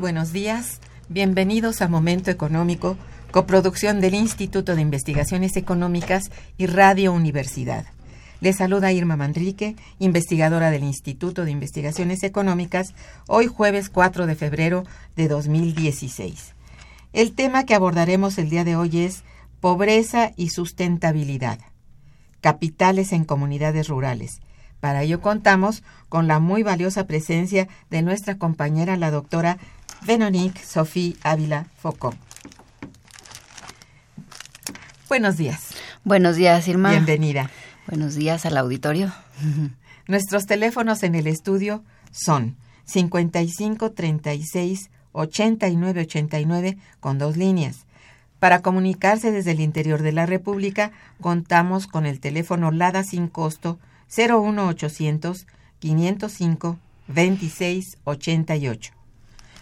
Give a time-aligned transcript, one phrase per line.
[0.00, 0.80] Buenos días.
[1.08, 2.96] Bienvenidos a Momento Económico,
[3.32, 7.84] coproducción del Instituto de Investigaciones Económicas y Radio Universidad.
[8.40, 12.94] Les saluda Irma Mandrique, investigadora del Instituto de Investigaciones Económicas,
[13.26, 14.84] hoy jueves 4 de febrero
[15.16, 16.54] de 2016.
[17.12, 19.24] El tema que abordaremos el día de hoy es
[19.60, 21.58] pobreza y sustentabilidad,
[22.40, 24.40] capitales en comunidades rurales.
[24.78, 29.58] Para ello contamos con la muy valiosa presencia de nuestra compañera, la doctora
[30.02, 32.16] Veronique Sophie Ávila Foucault.
[35.08, 35.68] Buenos días.
[36.04, 36.90] Buenos días, Irma.
[36.90, 37.50] Bienvenida.
[37.86, 39.12] Buenos días al auditorio.
[40.06, 47.86] Nuestros teléfonos en el estudio son 55 36 89 89 con dos líneas.
[48.38, 53.78] Para comunicarse desde el interior de la República, contamos con el teléfono LADA sin costo
[54.16, 55.46] 01800
[55.80, 56.78] 505
[57.08, 58.97] 26 88.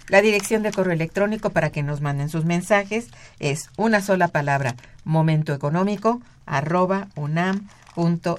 [0.09, 3.09] La dirección de correo electrónico para que nos manden sus mensajes
[3.41, 8.37] es una sola palabra, momentoeconómico arroba unam.mx.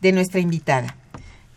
[0.00, 0.96] De nuestra invitada.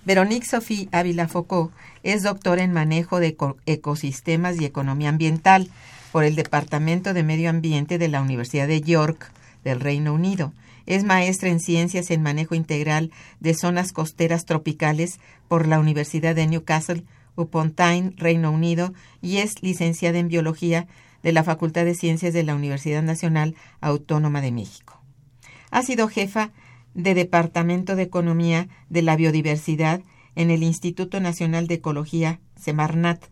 [0.03, 1.73] Veronique Sophie Ávila Foucault
[2.03, 5.69] es doctora en manejo de ecosistemas y economía ambiental
[6.11, 9.31] por el Departamento de Medio Ambiente de la Universidad de York
[9.63, 10.53] del Reino Unido.
[10.85, 16.45] Es maestra en ciencias en manejo integral de zonas costeras tropicales por la Universidad de
[16.45, 17.03] Newcastle
[17.35, 20.87] Upontain, Reino Unido, y es licenciada en Biología
[21.23, 25.01] de la Facultad de Ciencias de la Universidad Nacional Autónoma de México.
[25.71, 26.51] Ha sido jefa
[26.93, 30.01] de Departamento de Economía de la Biodiversidad
[30.35, 33.25] en el Instituto Nacional de Ecología, Semarnat.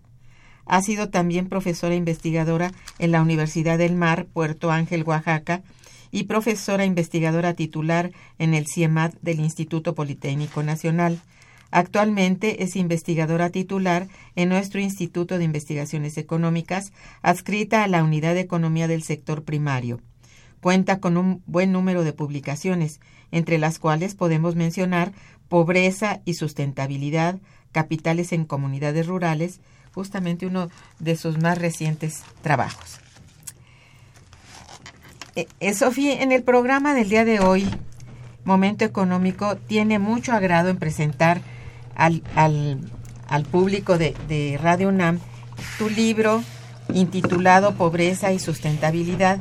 [0.66, 5.62] Ha sido también profesora investigadora en la Universidad del Mar, Puerto Ángel, Oaxaca,
[6.12, 11.20] y profesora investigadora titular en el CIEMAT del Instituto Politécnico Nacional.
[11.76, 16.94] Actualmente es investigadora titular en nuestro Instituto de Investigaciones Económicas,
[17.24, 20.00] adscrita a la Unidad de Economía del Sector Primario.
[20.62, 23.00] Cuenta con un buen número de publicaciones,
[23.32, 25.14] entre las cuales podemos mencionar
[25.50, 27.40] Pobreza y Sustentabilidad,
[27.72, 29.60] Capitales en Comunidades Rurales,
[29.96, 30.70] justamente uno
[31.00, 33.00] de sus más recientes trabajos.
[35.36, 37.68] Eh, eh, Sofía, en el programa del día de hoy,
[38.46, 41.42] Momento Económico tiene mucho agrado en presentar
[41.96, 45.20] al, al, público de, de Radio UNAM
[45.78, 46.44] tu libro
[46.94, 49.40] intitulado Pobreza y Sustentabilidad,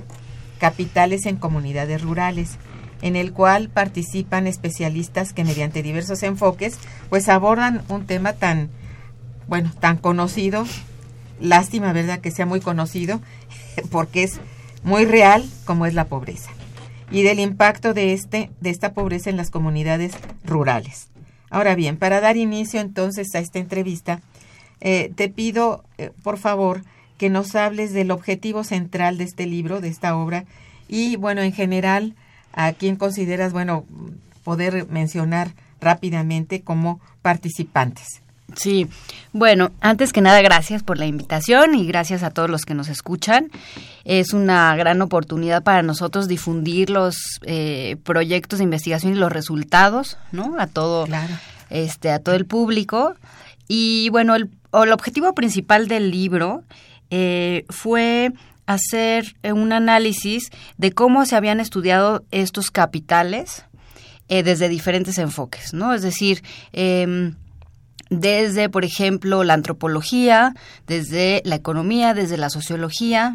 [0.59, 2.57] Capitales en Comunidades Rurales,
[3.03, 6.79] en el cual participan especialistas que mediante diversos enfoques
[7.11, 8.71] pues abordan un tema tan
[9.49, 10.65] bueno, tan conocido
[11.41, 13.21] lástima, ¿verdad?, que sea muy conocido,
[13.91, 14.41] porque es
[14.85, 16.51] muy real como es la pobreza
[17.11, 20.15] y del impacto de este de esta pobreza en las comunidades
[20.45, 21.12] rurales.
[21.53, 24.23] Ahora bien, para dar inicio entonces a esta entrevista,
[24.81, 26.83] eh, te pido, eh, por favor,
[27.19, 30.47] que nos hables del objetivo central de este libro, de esta obra,
[30.89, 32.15] y bueno, en general,
[32.55, 33.85] a quién consideras, bueno,
[34.45, 38.23] poder mencionar rápidamente como participantes.
[38.57, 38.89] Sí,
[39.33, 42.89] bueno, antes que nada, gracias por la invitación y gracias a todos los que nos
[42.89, 43.51] escuchan.
[44.05, 50.19] Es una gran oportunidad para nosotros difundir los eh, proyectos de investigación y los resultados,
[50.33, 50.57] ¿no?
[50.59, 51.07] A todo,
[51.71, 53.15] este, a todo el público.
[53.69, 56.63] Y bueno, el, el objetivo principal del libro
[57.11, 58.33] eh, fue
[58.67, 63.65] hacer un análisis de cómo se habían estudiado estos capitales
[64.29, 65.93] eh, desde diferentes enfoques, ¿no?
[65.93, 67.33] Es decir, eh,
[68.21, 70.55] desde, por ejemplo, la antropología,
[70.87, 73.35] desde la economía, desde la sociología,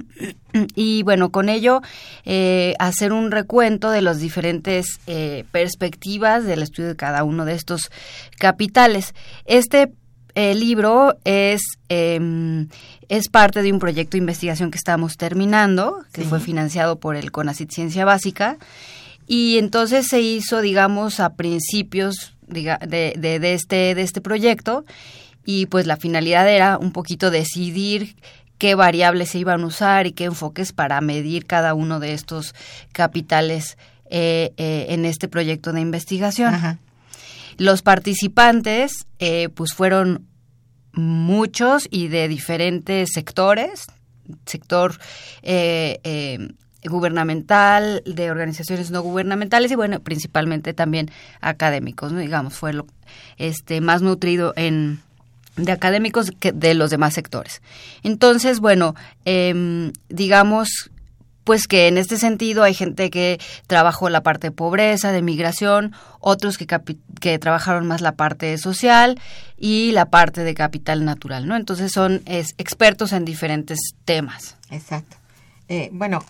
[0.75, 1.81] y bueno, con ello
[2.25, 7.53] eh, hacer un recuento de las diferentes eh, perspectivas del estudio de cada uno de
[7.53, 7.89] estos
[8.37, 9.15] capitales.
[9.45, 9.91] Este
[10.35, 12.67] eh, libro es, em,
[13.09, 17.31] es parte de un proyecto de investigación que estamos terminando, que fue financiado por el
[17.31, 18.57] CONACIT Ciencia Básica,
[19.25, 24.85] y entonces se hizo, digamos, a principios de, de, este, de este proyecto
[25.45, 28.15] y pues la finalidad era un poquito decidir
[28.57, 32.55] qué variables se iban a usar y qué enfoques para medir cada uno de estos
[32.91, 33.77] capitales
[34.09, 36.79] eh, eh, en este proyecto de investigación.
[37.57, 40.27] Los participantes eh, pues fueron
[40.93, 43.85] muchos y de diferentes sectores,
[44.45, 44.97] sector
[46.83, 51.09] gubernamental, de organizaciones no gubernamentales y bueno, principalmente también
[51.41, 52.19] académicos, ¿no?
[52.19, 52.87] digamos, fue lo
[53.37, 55.01] este más nutrido en
[55.55, 57.63] de académicos que de los demás sectores.
[58.03, 58.93] Entonces, bueno,
[59.25, 60.91] eh, digamos
[61.47, 65.93] pues que en este sentido hay gente que trabajó la parte de pobreza, de migración,
[66.19, 66.67] otros que,
[67.21, 69.17] que trabajaron más la parte social
[69.57, 71.55] y la parte de capital natural, ¿no?
[71.55, 74.57] Entonces son es, expertos en diferentes temas.
[74.71, 75.15] Exacto.
[75.69, 76.21] Eh, bueno,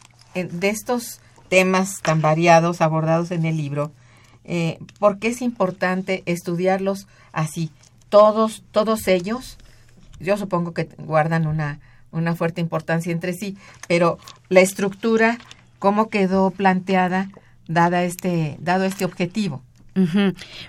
[0.46, 1.20] de estos
[1.50, 3.92] temas tan variados abordados en el libro,
[4.44, 7.72] eh, ¿por qué es importante estudiarlos así?
[8.10, 9.58] Todos, todos ellos,
[10.20, 11.80] yo supongo que guardan una,
[12.12, 13.58] una fuerte importancia entre sí,
[13.88, 14.18] pero
[14.50, 15.38] la estructura,
[15.80, 17.30] ¿cómo quedó planteada
[17.68, 19.62] dada este, dado este objetivo?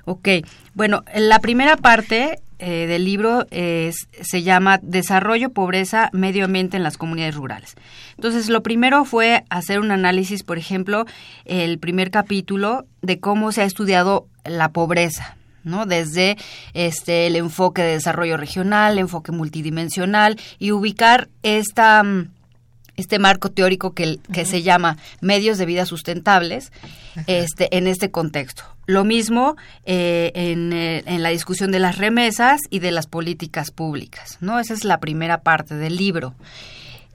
[0.06, 0.28] Ok,
[0.72, 6.82] bueno, la primera parte eh, del libro es, se llama Desarrollo, Pobreza, Medio Ambiente en
[6.82, 7.76] las Comunidades Rurales.
[8.16, 11.04] Entonces, lo primero fue hacer un análisis, por ejemplo,
[11.44, 15.86] el primer capítulo de cómo se ha estudiado la pobreza, ¿no?
[15.86, 16.36] Desde
[16.74, 22.30] este el enfoque de desarrollo regional, el enfoque multidimensional y ubicar esta mm,
[22.96, 26.72] este marco teórico que, que se llama medios de vida sustentables
[27.28, 28.64] este, en este contexto.
[28.88, 33.70] Lo mismo eh, en, eh, en, la discusión de las remesas y de las políticas
[33.70, 34.38] públicas.
[34.40, 34.58] ¿no?
[34.58, 36.34] Esa es la primera parte del libro.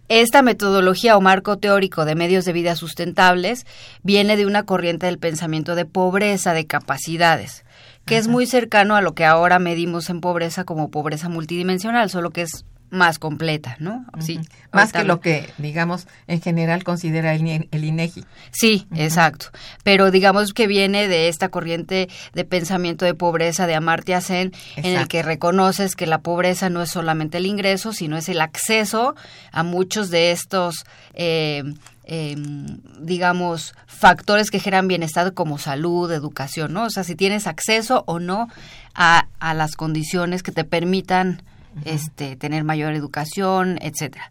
[0.08, 3.66] Esta metodología o marco teórico de medios de vida sustentables
[4.04, 7.66] viene de una corriente del pensamiento de pobreza de capacidades,
[8.06, 12.30] que es muy cercano a lo que ahora medimos en pobreza como pobreza multidimensional, solo
[12.30, 14.06] que es más completa, ¿no?
[14.20, 14.40] Sí.
[14.72, 18.24] Más que lo que, digamos, en general considera el, el INEGI.
[18.52, 19.48] Sí, exacto.
[19.84, 24.98] Pero digamos que viene de esta corriente de pensamiento de pobreza de Amartya Sen, en
[24.98, 29.16] el que reconoces que la pobreza no es solamente el ingreso, sino es el acceso
[29.52, 30.86] a muchos de estos
[31.16, 31.64] eh,
[32.06, 36.84] em, digamos, factores que generan bienestar como salud, educación, ¿no?
[36.84, 38.50] O sea, si tienes acceso o no
[38.94, 41.42] a, a las condiciones que te permitan
[41.86, 44.30] este, tener mayor educación, etcétera.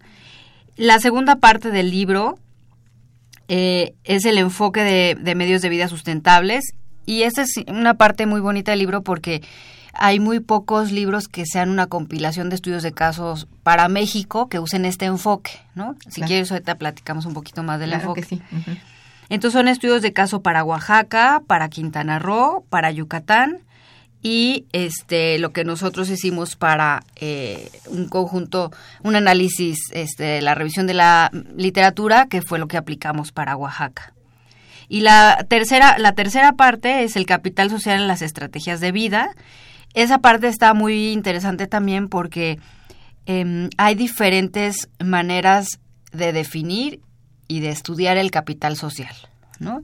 [0.76, 2.38] La segunda parte del libro
[3.48, 8.40] eh, es el enfoque de, medios de vida sustentables y esta es una parte muy
[8.40, 9.42] bonita del libro porque
[9.92, 14.58] hay muy pocos libros que sean una compilación de estudios de casos para México que
[14.58, 15.96] usen este enfoque, ¿no?
[16.08, 18.22] Si quieres ahorita platicamos un poquito más del enfoque.
[18.22, 18.40] sí.
[19.28, 23.60] Entonces son estudios de caso para Oaxaca, para Quintana Roo, para Yucatán,
[24.22, 28.70] y este lo que nosotros hicimos para eh, un conjunto
[29.02, 34.14] un análisis este la revisión de la literatura que fue lo que aplicamos para Oaxaca.
[34.88, 39.34] Y la tercera la tercera parte es el capital social en las estrategias de vida.
[39.94, 42.58] Esa parte está muy interesante también porque
[43.26, 45.80] em, hay diferentes maneras
[46.12, 47.00] de definir
[47.48, 49.14] y de estudiar el capital social
[49.58, 49.82] no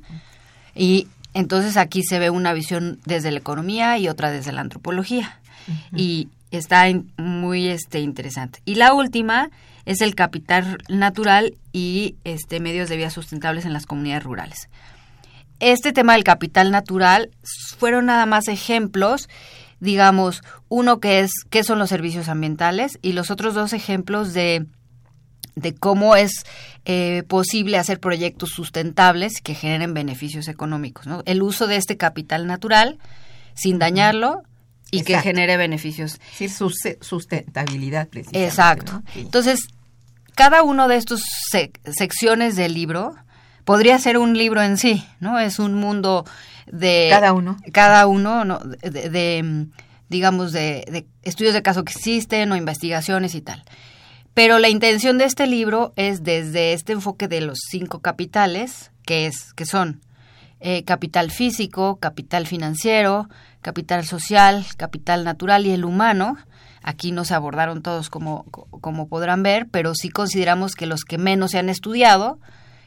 [0.75, 5.40] y entonces aquí se ve una visión desde la economía y otra desde la antropología.
[5.94, 6.87] y, está
[7.18, 8.61] muy este, interesante.
[8.64, 9.50] Y la última
[9.85, 14.68] es el capital natural y este, medios de vida sustentables en las comunidades rurales.
[15.61, 17.30] Este tema del capital natural
[17.76, 19.28] fueron nada más ejemplos,
[19.80, 24.66] digamos, uno que es qué son los servicios ambientales y los otros dos ejemplos de
[25.58, 26.44] de cómo es
[26.90, 31.07] eh, posible hacer proyectos sustentables que generen beneficios económicos.
[31.07, 31.23] ¿no?
[31.26, 32.99] El uso de este capital natural
[33.52, 34.42] sin dañarlo
[34.90, 36.18] y que genere beneficios.
[36.33, 38.49] Sí, su sustentabilidad, precisamente.
[38.49, 39.02] Exacto.
[39.16, 39.68] Entonces,
[40.35, 41.21] cada uno de estos
[41.85, 43.14] secciones del libro
[43.66, 45.38] podría ser un libro en sí, ¿no?
[45.38, 46.25] Es un mundo
[46.73, 47.09] de...
[47.11, 47.59] Cada uno.
[47.71, 48.61] Cada uno, ¿no?
[48.61, 49.66] de,
[50.09, 53.62] digamos, de, de estudios de caso que existen o investigaciones y tal.
[54.38, 59.26] Pero la intención de este libro es desde este enfoque de los cinco capitales, que
[59.26, 60.00] es, que son
[60.61, 63.28] eh, capital físico, capital financiero,
[63.62, 66.37] capital social, capital natural y el humano.
[66.85, 71.18] Aquí no se abordaron todos como, como podrán ver, pero sí consideramos que los que
[71.18, 72.38] menos se han estudiado,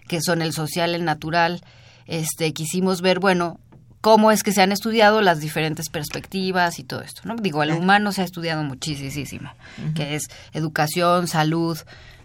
[0.07, 1.65] que son el social, el natural,
[2.05, 3.59] este, quisimos ver, bueno,
[4.01, 7.35] cómo es que se han estudiado las diferentes perspectivas y todo esto, ¿no?
[7.35, 9.51] Digo, el humano se ha estudiado muchísimo,
[9.95, 11.77] que es educación, salud,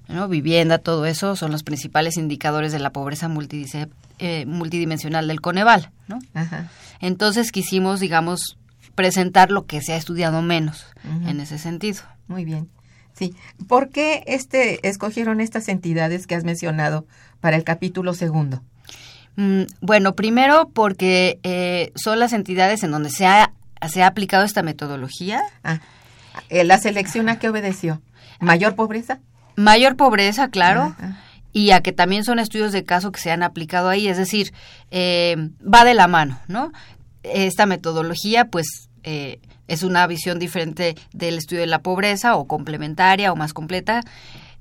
[0.08, 0.28] ¿no?
[0.28, 3.30] vivienda, todo eso son los principales indicadores de la pobreza
[4.18, 6.18] eh, multidimensional del Coneval, ¿no?
[7.00, 8.58] Entonces quisimos, digamos,
[8.94, 10.86] presentar lo que se ha estudiado menos
[11.26, 12.02] en ese sentido.
[12.26, 12.68] Muy bien.
[13.12, 13.34] Sí.
[13.66, 17.06] ¿Por qué este, escogieron estas entidades que has mencionado
[17.40, 18.62] para el capítulo segundo?
[19.36, 23.52] Mm, bueno, primero porque eh, son las entidades en donde se ha,
[23.88, 25.42] se ha aplicado esta metodología.
[25.62, 25.80] Ah,
[26.48, 28.02] eh, ¿La selección a qué obedeció?
[28.40, 29.20] ¿Mayor pobreza?
[29.54, 30.94] Mayor pobreza, claro.
[30.98, 31.22] Ah, ah.
[31.52, 34.52] Y a que también son estudios de caso que se han aplicado ahí, es decir,
[34.90, 36.72] eh, va de la mano, ¿no?
[37.22, 43.36] Esta metodología, pues, es una visión diferente del estudio de la pobreza o complementaria o
[43.36, 44.02] más completa.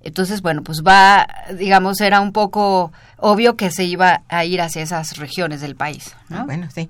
[0.06, 4.84] Entonces, bueno, pues va, digamos, era un poco obvio que se iba a ir hacia
[4.84, 6.16] esas regiones del país.
[6.30, 6.38] ¿no?
[6.38, 6.90] Ah, bueno, sí.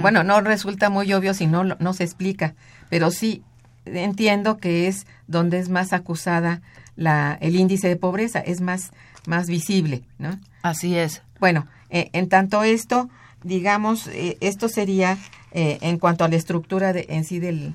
[0.00, 2.54] Bueno, no resulta muy obvio si no, no se explica,
[2.88, 3.42] pero sí
[3.84, 6.62] entiendo que es donde es más acusada
[6.96, 8.90] la, el índice de pobreza, es más,
[9.26, 10.38] más visible, ¿no?
[10.62, 11.22] Así es.
[11.38, 13.10] Bueno, eh, en tanto esto,
[13.42, 15.18] digamos, eh, esto sería
[15.52, 17.74] eh, en cuanto a la estructura de, en sí del,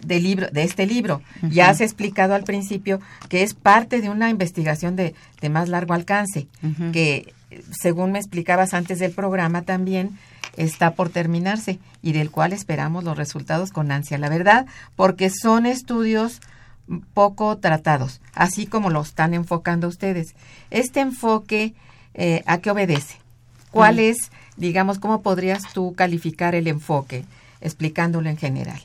[0.00, 1.22] del libro, de este libro.
[1.50, 5.94] Ya has explicado al principio que es parte de una investigación de, de más largo
[5.94, 6.48] alcance,
[6.92, 7.32] que
[7.70, 10.18] según me explicabas antes del programa también
[10.56, 15.66] está por terminarse y del cual esperamos los resultados con ansia, la verdad, porque son
[15.66, 16.40] estudios
[17.14, 20.34] poco tratados, así como lo están enfocando ustedes.
[20.70, 21.74] Este enfoque,
[22.14, 23.16] eh, ¿a qué obedece?
[23.70, 27.24] ¿Cuál es, digamos, cómo podrías tú calificar el enfoque,
[27.60, 28.80] explicándolo en general?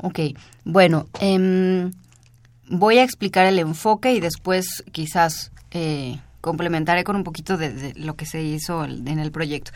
[0.00, 0.20] Ok,
[0.64, 1.90] bueno, em,
[2.68, 8.14] voy a explicar el enfoque y después quizás eh, complementaré con un poquito de, lo
[8.14, 9.72] que se hizo en el proyecto.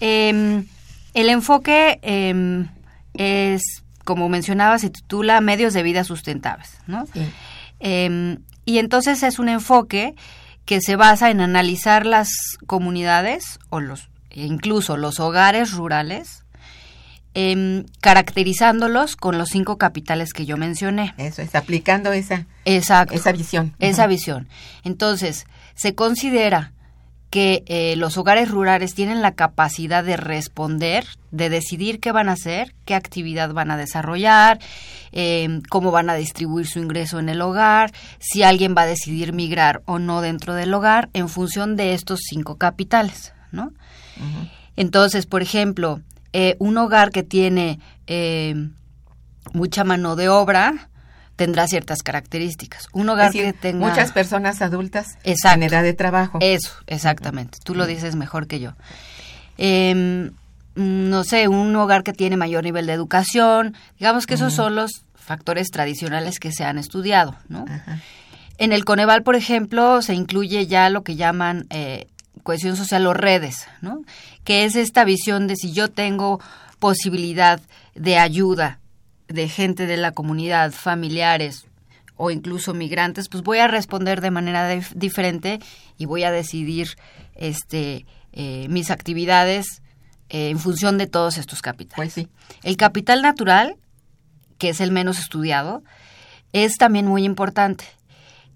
[0.00, 0.66] Em,
[1.14, 2.68] el enfoque em,
[3.14, 3.62] es,
[4.04, 7.06] como mencionaba, se titula Medios de Vida Sustentables, ¿no?
[8.66, 10.14] y entonces es un enfoque
[10.64, 12.30] que se basa en analizar las
[12.66, 16.43] comunidades o los incluso los hogares rurales
[17.36, 21.14] Em, caracterizándolos con los cinco capitales que yo mencioné.
[21.18, 23.74] Eso es, aplicando esa, Exacto, esa visión.
[23.80, 24.46] Esa visión.
[24.84, 26.72] Entonces, se considera
[27.30, 32.34] que eh, los hogares rurales tienen la capacidad de responder, de decidir qué van a
[32.34, 34.60] hacer, qué actividad van a desarrollar,
[35.10, 39.32] em, cómo van a distribuir su ingreso en el hogar, si alguien va a decidir
[39.32, 43.72] migrar o no dentro del hogar, en función de estos cinco capitales, ¿no?
[44.76, 46.00] Entonces, por ejemplo,
[46.36, 48.68] eh, un hogar que tiene eh,
[49.52, 50.88] mucha mano de obra
[51.36, 52.88] tendrá ciertas características.
[52.92, 56.38] Un hogar que tenga muchas personas adultas en edad de trabajo.
[56.40, 57.58] Eso, exactamente.
[57.62, 58.72] Tú lo dices mejor que yo.
[59.58, 60.32] Em,
[60.74, 65.04] no sé, un hogar que tiene mayor nivel de educación, digamos que esos son los
[65.14, 67.64] factores tradicionales que se han estudiado, ¿no?
[68.58, 72.08] En el Coneval, por ejemplo, se incluye ya lo que llaman eh,
[72.42, 74.02] cohesión social o redes, ¿no?
[74.44, 76.40] Que es esta visión de si yo tengo
[76.78, 77.60] posibilidad
[77.94, 78.80] de ayuda
[79.28, 81.66] de gente de la comunidad, familiares
[82.16, 85.60] o incluso migrantes, pues voy a responder de manera diferente
[85.98, 86.96] y voy a decidir
[87.34, 89.82] este eh, mis actividades
[90.28, 91.96] eh, en función de todos estos capitales.
[91.96, 92.28] Pues sí.
[92.62, 93.76] El capital natural,
[94.58, 95.82] que es el menos estudiado,
[96.52, 97.84] es también muy importante.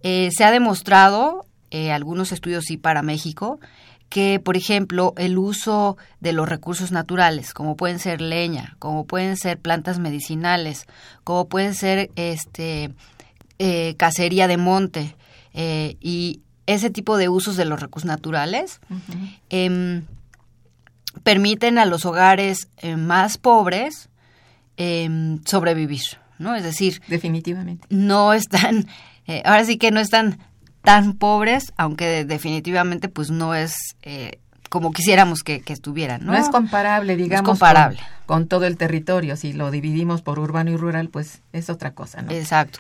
[0.03, 1.45] Eh, se ha demostrado,
[1.93, 3.61] algunos estudios sí para México,
[4.09, 9.37] que, por ejemplo, el uso de los recursos naturales, como pueden ser leña, como pueden
[9.37, 10.87] ser plantas medicinales,
[11.25, 12.91] como pueden ser este
[13.59, 15.17] eh, cacería de monte
[15.53, 18.81] eh, y ese tipo de usos de los recursos naturales,
[19.51, 20.05] em,
[21.23, 24.09] permiten a los hogares eh, más pobres
[24.77, 26.03] em, sobrevivir,
[26.39, 26.55] ¿no?
[26.55, 28.87] Es decir, definitivamente no están,
[29.45, 30.39] ahora sí que no están
[30.83, 36.25] tan pobres, aunque definitivamente pues no es eh, como quisiéramos que, estuvieran.
[36.25, 36.33] ¿no?
[36.33, 37.99] no es comparable, digamos, comparable.
[38.27, 39.37] Con, todo el territorio.
[39.37, 42.31] Si lo dividimos por urbano y rural, pues es otra cosa, ¿no?
[42.31, 42.79] Exacto.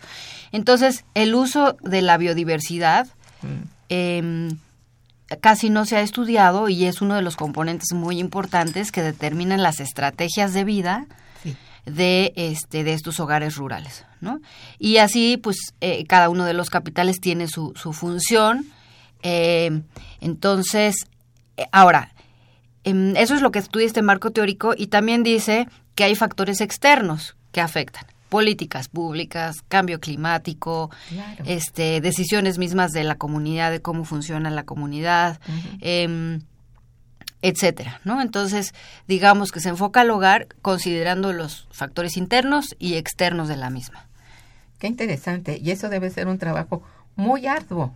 [0.52, 3.06] Entonces, el uso de la biodiversidad
[3.42, 3.68] mm.
[3.88, 4.58] em,
[5.40, 9.62] casi no se ha estudiado y es uno de los componentes muy importantes que determinan
[9.62, 11.06] las estrategias de vida
[11.90, 14.40] de este de estos hogares rurales no
[14.78, 18.66] y así pues eh, cada uno de los capitales tiene su, su función
[19.22, 19.82] eh,
[20.20, 21.06] entonces
[21.56, 22.12] eh, ahora
[22.84, 26.60] em, eso es lo que estudia este marco teórico y también dice que hay factores
[26.60, 30.90] externos que afectan políticas públicas, cambio climático,
[31.46, 35.40] este, decisiones mismas de la comunidad, de cómo funciona la comunidad,
[37.42, 38.20] etcétera, ¿no?
[38.20, 38.74] Entonces,
[39.06, 44.06] digamos que se enfoca al hogar considerando los factores internos y externos de la misma.
[44.78, 46.82] Qué interesante, y eso debe ser un trabajo
[47.16, 47.92] muy arduo.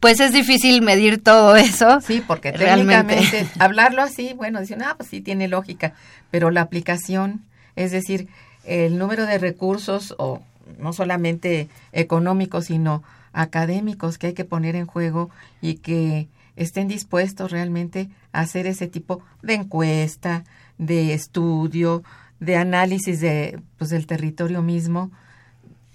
[0.00, 2.00] Pues es difícil medir todo eso.
[2.00, 5.94] Sí, porque técnicamente hablarlo así, bueno, dicen, ah, pues sí tiene lógica,
[6.30, 7.44] pero la aplicación,
[7.76, 8.28] es decir,
[8.64, 10.42] el número de recursos o
[10.78, 13.02] no solamente económicos, sino
[13.32, 18.86] académicos que hay que poner en juego y que estén dispuestos realmente a hacer ese
[18.86, 20.44] tipo de encuesta,
[20.78, 22.02] de estudio,
[22.40, 25.10] de análisis de, pues, del territorio mismo,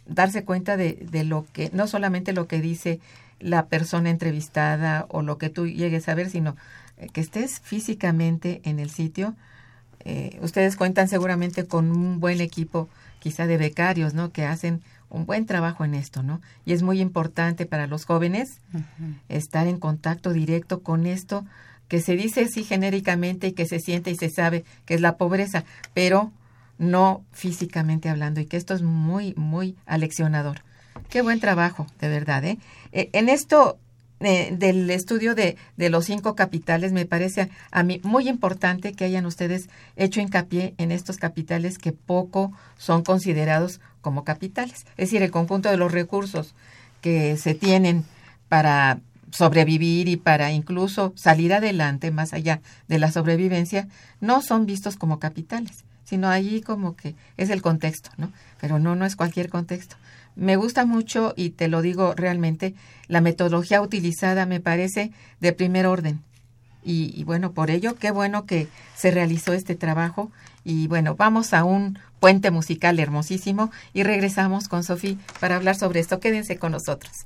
[0.07, 2.99] darse cuenta de, de lo que, no solamente lo que dice
[3.39, 6.55] la persona entrevistada o lo que tú llegues a ver, sino
[6.97, 9.35] eh, que estés físicamente en el sitio.
[10.05, 14.31] Eh, ustedes cuentan seguramente con un buen equipo, quizá de becarios, ¿no?
[14.31, 16.41] Que hacen un buen trabajo en esto, ¿no?
[16.65, 18.61] Y es muy importante para los jóvenes
[19.29, 21.45] estar en contacto directo con esto
[21.87, 25.17] que se dice así genéricamente y que se siente y se sabe que es la
[25.17, 26.31] pobreza, pero
[26.77, 30.61] no físicamente hablando y que esto es muy, muy aleccionador.
[31.09, 32.57] Qué buen trabajo, de verdad, ¿eh?
[32.91, 33.79] eh en esto
[34.20, 39.05] eh, del estudio de, de, los cinco capitales, me parece a, mí muy importante que
[39.05, 44.86] hayan ustedes hecho hincapié en estos capitales que poco son considerados como capitales.
[44.98, 46.53] Es decir, el conjunto de los recursos
[47.01, 48.05] que se tienen
[48.50, 49.00] para
[49.31, 53.88] sobrevivir y para incluso salir adelante más allá de la sobrevivencia,
[54.22, 58.31] no son vistos como capitales, sino allí como que es el contexto, ¿no?
[58.60, 59.98] Pero no, no es cualquier contexto.
[60.36, 62.75] Me gusta mucho, y te lo digo realmente,
[63.07, 66.22] la metodología utilizada me parece de primer orden.
[66.89, 70.31] Y, bueno, por ello, qué bueno que se realizó este trabajo.
[70.63, 76.00] Y bueno, vamos a un puente musical hermosísimo y regresamos con Sofía para hablar sobre
[76.00, 76.21] esto.
[76.21, 77.25] Quédense con nosotros.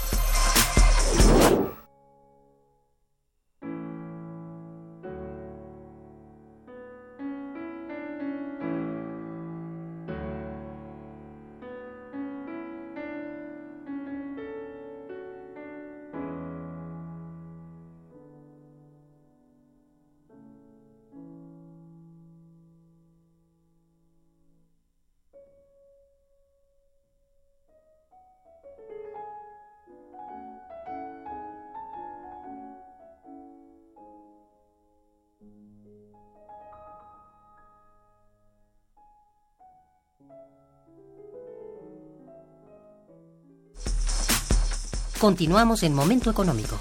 [45.21, 46.79] Continuamos en Momento Económico.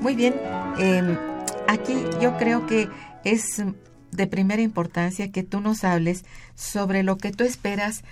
[0.00, 0.34] Muy bien.
[0.78, 1.02] Eh,
[2.20, 2.88] yo creo que
[3.24, 3.62] es
[4.10, 6.24] de primera importancia que tú nos hables
[6.54, 8.02] sobre lo que tú esperas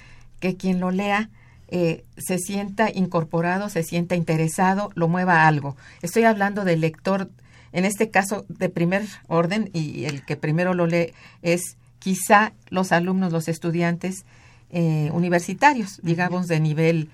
[0.41, 1.31] que quien lo lea
[1.69, 5.77] eh, se sienta incorporado, se sienta interesado, lo mueva a algo.
[6.03, 7.31] Estoy hablando del lector,
[7.73, 11.13] en este caso de primer orden, y el que primero lo lee
[11.43, 14.27] es quizá los alumnos, los estudiantes
[14.71, 17.09] eh, universitarios, digamos de nivel,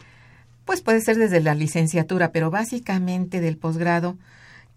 [0.65, 4.17] pues puede ser desde la licenciatura, pero básicamente del posgrado,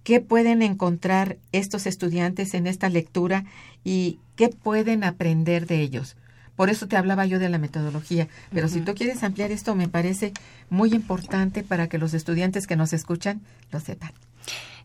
[0.04, 3.46] ¿Qué pueden encontrar estos estudiantes en esta lectura
[3.84, 6.16] y qué pueden aprender de ellos?
[6.56, 9.88] Por eso te hablaba yo de la metodología, pero si tú quieres ampliar esto, me
[9.88, 10.34] parece
[10.70, 14.12] muy importante para que los estudiantes que nos escuchan lo sepan.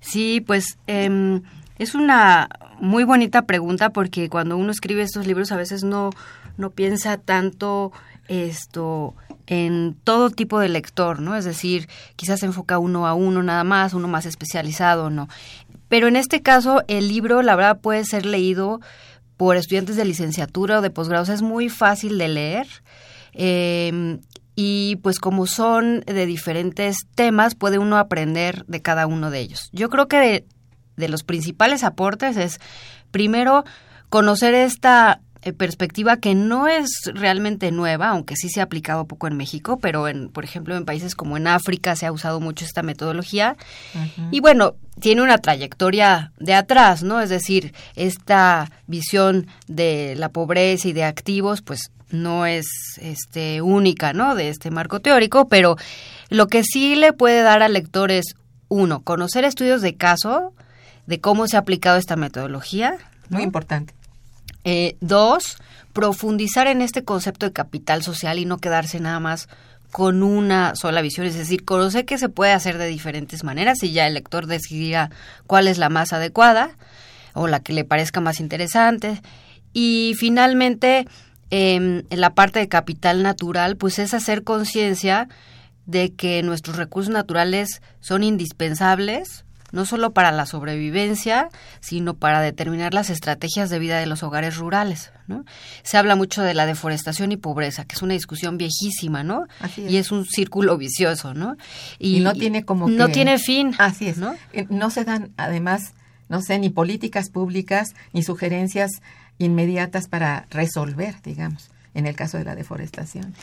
[0.00, 1.40] Sí, pues eh,
[1.78, 2.48] es una
[2.80, 6.10] muy bonita pregunta porque cuando uno escribe estos libros a veces no,
[6.56, 7.92] no piensa tanto
[8.28, 9.14] esto
[9.46, 11.34] en todo tipo de lector, ¿no?
[11.36, 15.28] Es decir, quizás se enfoca uno a uno nada más, uno más especializado, ¿no?
[15.88, 18.80] Pero en este caso, el libro, la verdad, puede ser leído
[19.38, 21.22] por estudiantes de licenciatura o de posgrado.
[21.22, 22.66] O sea, es muy fácil de leer.
[23.32, 24.18] Eh,
[24.60, 29.70] y pues como son de diferentes temas, puede uno aprender de cada uno de ellos.
[29.72, 30.46] Yo creo que de,
[30.96, 32.58] de los principales aportes es,
[33.12, 33.64] primero,
[34.08, 35.20] conocer esta
[35.52, 40.08] perspectiva que no es realmente nueva, aunque sí se ha aplicado poco en México, pero
[40.08, 43.56] en, por ejemplo, en países como en África se ha usado mucho esta metodología.
[44.30, 47.20] Y bueno, tiene una trayectoria de atrás, ¿no?
[47.20, 52.66] Es decir, esta visión de la pobreza y de activos, pues no es
[53.00, 54.34] este única, ¿no?
[54.34, 55.76] De este marco teórico, pero
[56.30, 58.34] lo que sí le puede dar al lector es
[58.68, 60.52] uno, conocer estudios de caso
[61.06, 62.98] de cómo se ha aplicado esta metodología.
[63.28, 63.38] ¿no?
[63.38, 63.94] Muy importante.
[64.70, 65.56] Eh, dos,
[65.94, 69.48] profundizar en este concepto de capital social y no quedarse nada más
[69.92, 73.92] con una sola visión, es decir, conocer que se puede hacer de diferentes maneras y
[73.92, 75.08] ya el lector decidirá
[75.46, 76.76] cuál es la más adecuada
[77.32, 79.22] o la que le parezca más interesante.
[79.72, 81.08] Y finalmente,
[81.48, 85.30] en la parte de capital natural, pues es hacer conciencia
[85.86, 91.48] de que nuestros recursos naturales son indispensables no solo para la sobrevivencia,
[91.80, 95.12] sino para determinar las estrategias de vida de los hogares rurales.
[95.26, 95.44] ¿no?
[95.82, 99.44] Se habla mucho de la deforestación y pobreza, que es una discusión viejísima, ¿no?
[99.60, 99.92] Así es.
[99.92, 101.56] Y es un círculo vicioso, ¿no?
[101.98, 103.74] Y, no tiene como no que- tiene fin.
[103.78, 104.16] Así es.
[104.18, 104.34] ¿no?
[104.52, 105.92] Eh, No se dan, además,
[106.28, 108.90] no sé, ni políticas públicas ni sugerencias
[109.38, 113.34] inmediatas para resolver, digamos, en el caso de la deforestación.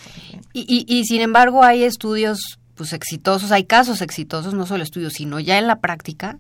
[0.54, 5.40] y, y, sin embargo hay estudios pues exitosos, hay casos exitosos, no solo estudios, sino
[5.40, 6.38] ya en la práctica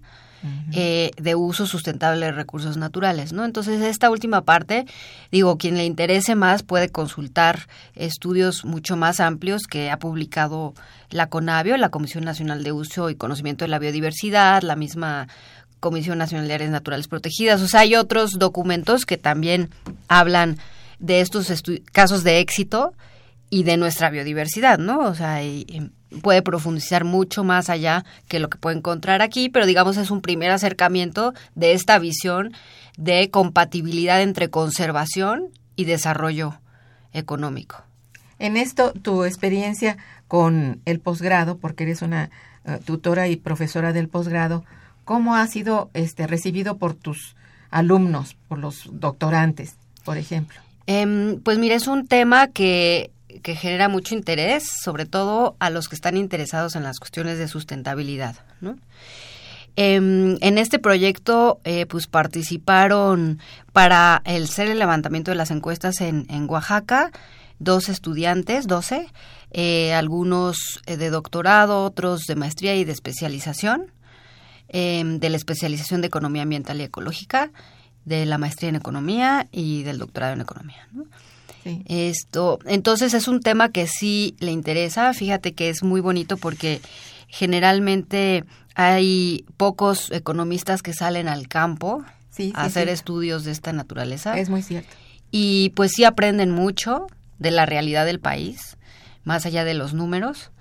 [0.74, 3.46] eh, de uso sustentable de recursos naturales, ¿no?
[3.46, 4.86] Entonces esta última parte,
[5.32, 10.76] digo, quien le interese más puede consultar estudios mucho más amplios que ha publicado
[11.10, 15.28] la CONAVIO, la Comisión Nacional de Uso y Conocimiento de la Biodiversidad, la misma
[15.80, 17.62] Comisión Nacional de Áreas Naturales Protegidas.
[17.62, 19.72] O sea, hay otros documentos que también
[20.08, 20.60] hablan
[21.00, 21.52] de estos
[21.92, 22.94] casos de éxito
[23.50, 25.00] y de nuestra biodiversidad, ¿no?
[25.00, 25.90] O sea, y, y
[26.22, 30.22] puede profundizar mucho más allá que lo que puede encontrar aquí, pero digamos es un
[30.22, 32.54] primer acercamiento de esta visión
[32.98, 36.60] de compatibilidad entre conservación y desarrollo
[37.14, 37.84] económico.
[38.40, 42.30] En esto, tu experiencia con el posgrado, porque eres una
[42.66, 44.66] eh, tutora y profesora del posgrado,
[45.06, 47.36] ¿cómo ha sido este, recibido por tus
[47.70, 50.60] alumnos, por los doctorantes, por ejemplo?
[50.88, 55.90] Em, pues mira, es un tema que, que genera mucho interés, sobre todo a los
[55.90, 58.36] que están interesados en las cuestiones de sustentabilidad.
[59.76, 63.40] Em, en este proyecto, eh, pues participaron
[63.74, 67.12] para el ser el levantamiento de las encuestas en, en Oaxaca,
[67.60, 69.08] dos estudiantes, 12,
[69.52, 73.92] eh, algunos eh, de doctorado, otros de maestría y de especialización,
[74.70, 77.52] em, de la especialización de economía ambiental y ecológica,
[78.06, 80.88] de la maestría en economía y del doctorado en economía.
[80.92, 81.06] ¿no?
[81.66, 81.82] Sí.
[81.88, 85.12] Esto, entonces es un tema que sí le interesa.
[85.14, 86.80] Fíjate que es muy bonito porque
[87.28, 88.44] generalmente
[88.76, 92.94] hay pocos economistas que salen al campo Sí, sí, a hacer sí.
[92.94, 94.90] estudios de esta naturaleza Es muy cierto.
[95.32, 97.08] y pues sí aprenden mucho
[97.40, 98.78] de la realidad del país,
[99.24, 100.52] más allá de los números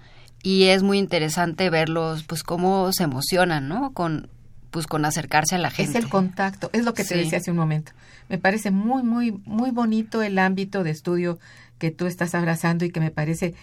[0.43, 3.93] y es muy interesante verlos pues cómo se emocionan, ¿no?
[3.93, 4.29] Con
[4.71, 5.99] pues con acercarse a la gente.
[5.99, 7.93] Es el contacto, es lo que te decía hace un momento.
[8.29, 11.39] Me parece muy, muy, muy bonito el ámbito de estudio
[11.79, 13.55] que tú estás abrazando y que me parece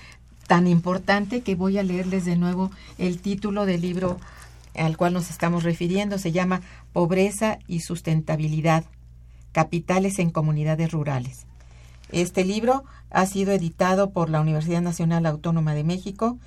[0.47, 4.19] tan importante que voy a leerles de nuevo el título del libro
[4.75, 6.17] al cual nos estamos refiriendo.
[6.17, 6.61] Se llama
[6.93, 8.85] Pobreza y Sustentabilidad,
[9.51, 11.45] Capitales en Comunidades Rurales.
[12.11, 16.37] Este libro ha sido editado por la Universidad Nacional Autónoma de México,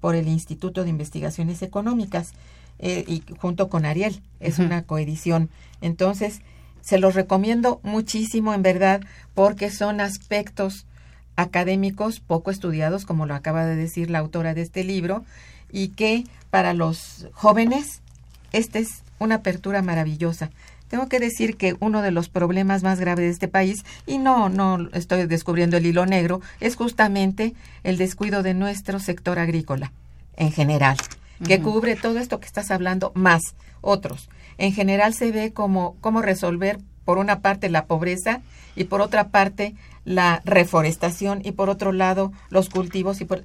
[0.00, 2.32] por el Instituto de Investigaciones Económicas
[2.80, 4.20] eh, y junto con Ariel.
[4.40, 5.48] Es una coedición.
[5.80, 6.40] Entonces,
[6.82, 9.00] se los recomiendo muchísimo, en verdad,
[9.34, 10.84] porque son aspectos
[11.36, 15.24] académicos poco estudiados, como lo acaba de decir la autora de este libro,
[15.70, 18.02] y que para los jóvenes
[18.52, 20.50] esta es una apertura maravillosa.
[20.88, 24.50] Tengo que decir que uno de los problemas más graves de este país, y no,
[24.50, 29.90] no estoy descubriendo el hilo negro, es justamente el descuido de nuestro sector agrícola
[30.36, 30.98] en general,
[31.46, 33.40] que cubre todo esto que estás hablando, más
[33.80, 34.28] otros.
[34.58, 38.40] En general se ve como cómo resolver, por una parte, la pobreza
[38.76, 43.42] y por otra parte, la reforestación y por otro lado, los cultivos y por...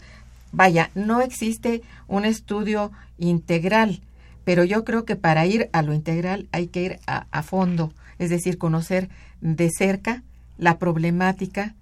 [0.51, 4.01] Vaya, no existe un estudio integral
[4.47, 8.29] pero yo creo que para ir a lo integral hay que ir a, fondo, es
[8.29, 9.09] decir, conocer
[9.41, 10.23] de cerca
[10.57, 11.75] la problemática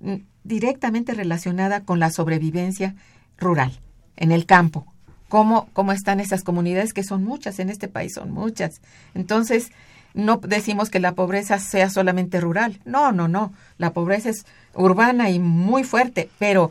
[0.00, 2.96] mm, directamente relacionada con la sobrevivencia
[3.38, 3.80] rural,
[4.16, 4.91] en el campo.
[5.32, 8.82] Cómo, cómo están esas comunidades, que son muchas en este país, son muchas.
[9.14, 9.72] Entonces,
[10.12, 12.80] no decimos que la pobreza sea solamente rural.
[12.84, 13.50] No, no, no.
[13.78, 16.70] La pobreza es urbana y muy fuerte, pero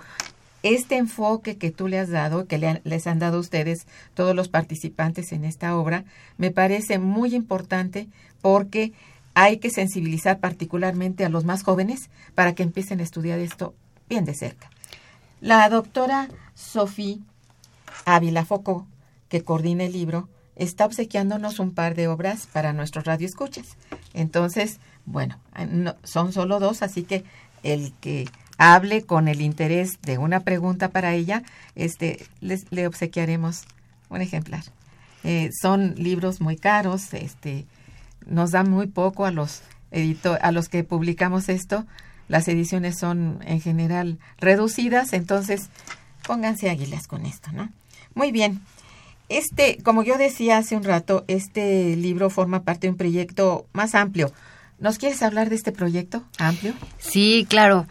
[0.61, 5.31] este enfoque que tú le has dado, que les han dado ustedes, todos los participantes
[5.31, 6.03] en esta obra,
[6.37, 8.09] me parece muy importante
[8.43, 8.93] porque
[9.33, 13.73] hay que sensibilizar particularmente a los más jóvenes para que empiecen a estudiar esto
[14.07, 14.69] bien de cerca.
[15.39, 17.17] La doctora Sofía
[18.05, 18.87] Ávila Focó,
[19.29, 23.77] que coordina el libro, está obsequiándonos un par de obras para nuestros radioescuchas.
[24.13, 25.39] Entonces, bueno,
[26.03, 27.23] son solo dos, así que
[27.63, 31.43] el que hable con el interés de una pregunta para ella,
[31.75, 33.63] este, les, le obsequiaremos
[34.09, 34.63] un ejemplar.
[35.23, 37.65] Eh, son libros muy caros, este,
[38.25, 39.63] nos dan muy poco a los
[40.41, 41.85] a los que publicamos esto.
[42.29, 45.69] Las ediciones son en general reducidas, entonces
[46.25, 47.69] pónganse águilas con esto, ¿no?
[48.15, 48.61] Muy bien.
[49.29, 53.95] Este, como yo decía hace un rato, este libro forma parte de un proyecto más
[53.95, 54.31] amplio.
[54.79, 56.73] ¿Nos quieres hablar de este proyecto amplio?
[56.97, 57.87] Sí, claro.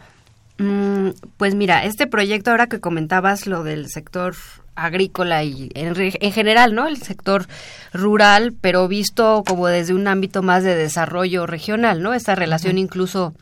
[0.57, 4.35] Mm, pues mira, este proyecto ahora que comentabas lo del sector
[4.75, 6.87] agrícola y en, general, ¿no?
[6.87, 7.47] El sector
[7.93, 12.13] rural, pero visto como desde un ámbito más de desarrollo regional, ¿no?
[12.13, 13.33] Esta relación incluso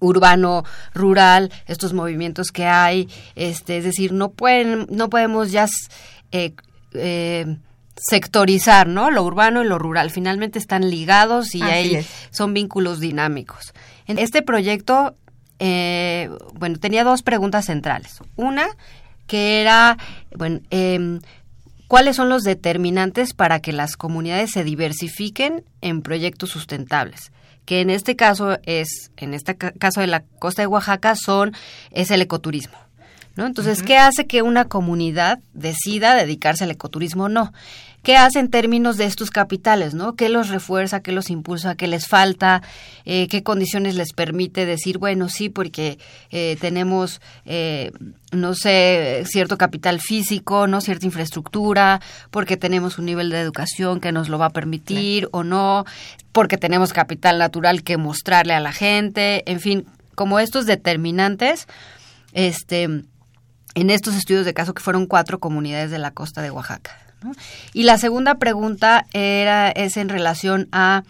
[0.00, 5.66] urbano rural estos movimientos que hay este es decir no pueden no podemos ya
[6.32, 6.54] eh,
[6.94, 7.56] eh,
[7.96, 13.72] sectorizar no lo urbano y lo rural finalmente están ligados y hay son vínculos dinámicos
[14.06, 15.14] en este proyecto
[15.60, 18.18] eh, bueno, tenía dos preguntas centrales.
[18.34, 18.66] Una,
[19.26, 19.98] que era,
[20.34, 21.20] bueno, em,
[21.86, 27.30] ¿cuáles son los determinantes para que las comunidades se diversifiquen en proyectos sustentables?
[27.70, 31.54] Que en este caso es, en este caso de la costa de Oaxaca, son,
[31.92, 32.76] es el ecoturismo.
[33.36, 33.46] ¿No?
[33.46, 37.52] Entonces, ¿qué hace que una comunidad decida dedicarse al ecoturismo o no?
[38.02, 39.92] ¿Qué hace en términos de estos capitales?
[39.92, 40.14] ¿no?
[40.14, 41.00] ¿Qué los refuerza?
[41.00, 41.74] ¿Qué los impulsa?
[41.74, 42.62] ¿Qué les falta?
[43.04, 45.98] Eh, ¿Qué condiciones les permite decir, bueno, sí, porque
[46.30, 47.92] eh, tenemos, eh,
[48.32, 54.12] no sé, cierto capital físico, no cierta infraestructura, porque tenemos un nivel de educación que
[54.12, 55.84] nos lo va a permitir o no,
[56.32, 61.66] porque tenemos capital natural que mostrarle a la gente, en fin, como estos determinantes,
[62.32, 67.09] este, en estos estudios de caso que fueron cuatro comunidades de la costa de Oaxaca.
[67.72, 71.02] Y la segunda pregunta era es en relación a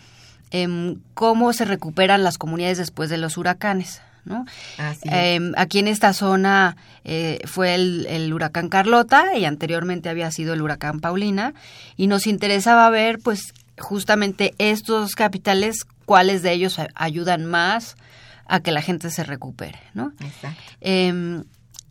[0.51, 4.03] em, cómo se recuperan las comunidades después de los huracanes.
[4.25, 4.45] ¿no?
[5.05, 10.63] Em, aquí en esta zona eh, fue el, huracán Carlota y anteriormente había sido el
[10.63, 11.55] huracán Paulina
[11.97, 17.97] y nos interesaba ver pues justamente estos capitales, cuáles de ellos ayudan más
[18.47, 19.81] a que la gente se recupere.
[19.95, 20.13] ¿no?
[20.21, 20.61] Exacto.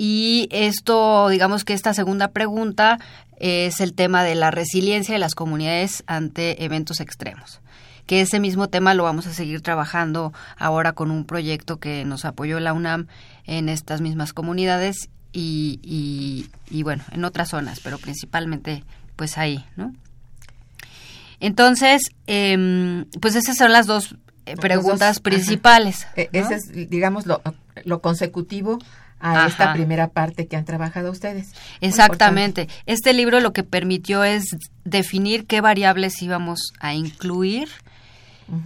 [0.01, 2.99] Y esto, digamos que esta segunda pregunta
[3.37, 7.59] es el tema de la resiliencia de las comunidades ante eventos extremos
[8.05, 12.25] que ese mismo tema lo vamos a seguir trabajando ahora con un proyecto que nos
[12.25, 13.05] apoyó la UNAM
[13.45, 18.83] en estas mismas comunidades y, y, bueno, en otras zonas, pero principalmente
[19.15, 19.93] pues ahí, ¿no?
[21.39, 24.15] Entonces, em, pues esas son las dos
[24.47, 26.07] eh, preguntas principales.
[26.15, 27.43] E, ese es, digamos, lo,
[27.83, 28.79] lo consecutivo
[29.19, 29.73] a esta Ajá.
[29.73, 31.53] primera parte que han trabajado ustedes.
[31.81, 32.67] Exactamente.
[32.85, 34.45] Este libro lo que permitió es
[34.85, 37.69] definir qué variables íbamos a incluir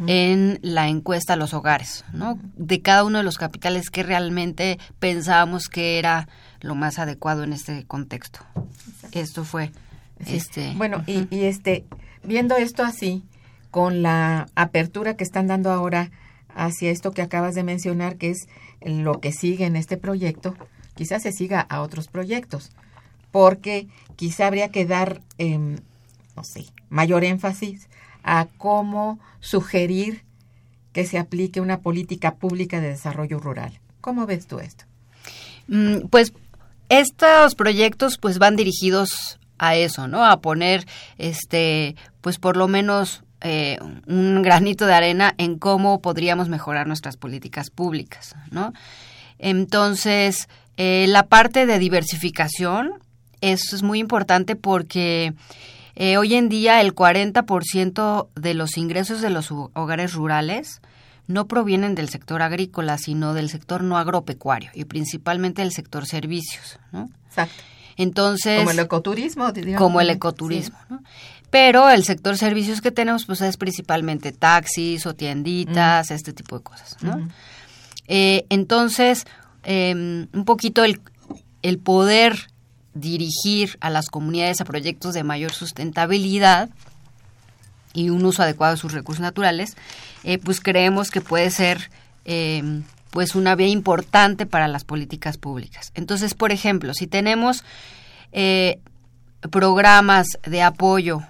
[0.07, 2.39] en la encuesta a los hogares, ¿no?
[2.55, 6.29] De cada uno de los capitales que realmente pensábamos que era
[6.61, 8.39] lo más adecuado en este contexto.
[9.11, 9.71] Esto fue
[10.25, 10.37] Sí.
[10.37, 11.83] este Bueno, y, y este,
[12.23, 13.23] viendo esto así,
[13.71, 16.11] con la apertura que están dando ahora
[16.55, 18.47] hacia esto que acabas de mencionar, que es
[18.85, 20.55] lo que sigue en este proyecto,
[20.95, 22.71] quizás se siga a otros proyectos,
[23.31, 25.77] porque quizá habría que dar, em,
[26.35, 27.89] no sé, mayor énfasis
[28.23, 30.23] a cómo sugerir
[30.93, 33.79] que se aplique una política pública de desarrollo rural.
[34.01, 34.85] ¿Cómo ves tú esto?
[35.67, 36.33] Mm, Pues
[36.89, 40.25] estos proyectos pues van dirigidos a eso, ¿no?
[40.25, 40.85] A poner
[41.17, 43.77] este pues por lo menos eh,
[44.07, 48.73] un granito de arena en cómo podríamos mejorar nuestras políticas públicas, ¿no?
[49.37, 53.03] Entonces, eh, la parte de diversificación
[53.43, 55.33] eso es muy importante porque
[55.95, 60.81] eh, hoy en día el 40% de los ingresos de los hogares rurales
[61.27, 66.79] no provienen del sector agrícola, sino del sector no agropecuario y principalmente del sector servicios,
[66.91, 67.09] ¿no?
[67.27, 67.63] Exacto.
[67.97, 69.51] Entonces, Como el ecoturismo.
[69.51, 69.77] digamos.
[69.77, 71.03] como el ecoturismo, ¿no?
[71.53, 76.63] Pero el sector servicios que tenemos pues es principalmente taxis o tienditas, este tipo de
[76.63, 76.97] cosas.
[78.07, 79.27] Eh, entonces,
[79.63, 79.93] eh,
[80.33, 80.99] un poquito el,
[81.61, 82.47] el poder
[82.95, 86.71] dirigir a las comunidades a proyectos de mayor sustentabilidad
[87.93, 89.77] y un uso adecuado de sus recursos naturales,
[90.23, 91.91] eh, pues creemos que puede ser
[92.25, 95.91] eh, pues una vía importante para las políticas públicas.
[95.93, 97.63] Entonces, por ejemplo, si tenemos
[98.31, 98.79] eh,
[99.51, 101.21] programas de apoyo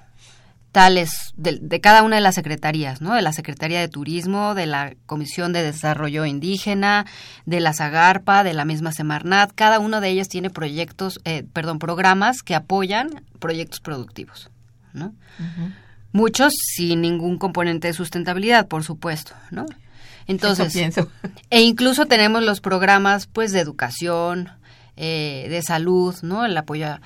[0.74, 3.14] tales de, de cada una de las secretarías, ¿no?
[3.14, 7.06] De la Secretaría de Turismo, de la Comisión de Desarrollo Indígena,
[7.46, 11.78] de la Zagarpa, de la misma Semarnat, cada uno de ellos tiene proyectos, eh, perdón,
[11.78, 14.50] programas que apoyan proyectos productivos,
[14.94, 15.14] ¿no?
[16.12, 19.68] Muchos sin ningún componente de sustentabilidad, por supuesto, ¿no?
[20.26, 21.08] Entonces, pienso.
[21.52, 24.50] e incluso tenemos los programas pues de educación,
[24.96, 26.46] eh, de salud, ¿no?
[26.46, 27.02] El apoyo a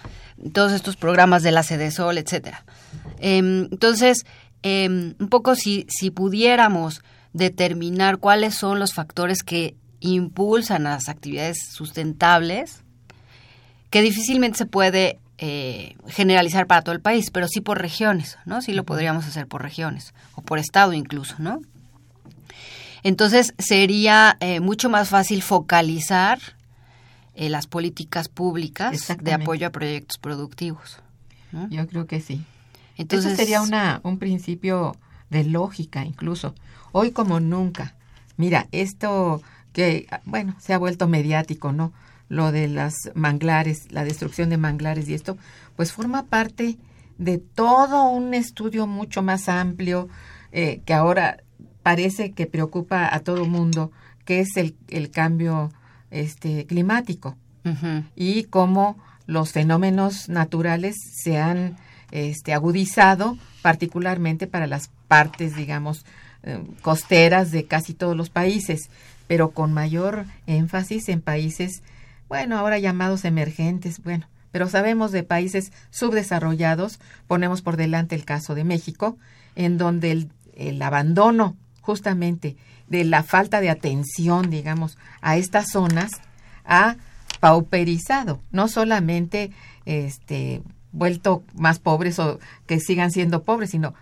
[0.54, 2.63] todos estos programas de la Sol, etcétera.
[3.19, 4.26] Em, entonces,
[4.63, 7.02] em, un poco si, si pudiéramos
[7.34, 12.84] determinar cuáles son los factores que impulsan a las actividades sustentables,
[13.89, 18.62] que difícilmente se puede eh, generalizar para todo el país, pero sí por regiones, ¿no?
[18.62, 21.62] Sí lo podríamos hacer por regiones o por estado incluso, ¿no?
[23.04, 26.39] Entonces sería eh, mucho más fácil focalizar
[27.38, 30.97] eh, las políticas públicas de apoyo a proyectos productivos.
[31.52, 31.69] ¿no?
[31.69, 32.43] Yo creo que sí.
[32.97, 34.95] Entonces Eso sería una, un principio
[35.30, 36.56] de lógica incluso.
[36.91, 37.93] Hoy como nunca.
[38.38, 41.93] Mira, esto que, bueno, se ha vuelto mediático, ¿no?
[42.28, 45.38] Lo de las manglares, la destrucción de manglares y esto,
[45.76, 46.80] pues forma parte
[47.19, 50.10] de todo un estudio mucho más amplio
[50.52, 51.38] eh, que ahora
[51.84, 53.91] parece que preocupa a todo mundo,
[54.26, 55.71] que es el, el cambio
[56.12, 57.36] este, climático.
[58.15, 61.76] Y cómo los fenómenos naturales se han
[62.12, 66.06] este, agudizado, particularmente para las partes, digamos,
[66.43, 68.89] eh, costeras de casi todos los países,
[69.28, 71.82] pero con mayor énfasis en países,
[72.30, 78.56] bueno, ahora llamados emergentes, bueno, pero sabemos de países subdesarrollados, ponemos por delante el caso
[78.56, 79.17] de México,
[79.56, 82.56] en donde el, el abandono justamente
[82.88, 86.12] de la falta de atención, digamos, a estas zonas
[86.65, 86.95] ha
[87.39, 89.52] pauperizado, no solamente
[89.86, 93.93] este vuelto más pobres o que sigan siendo pobres, sino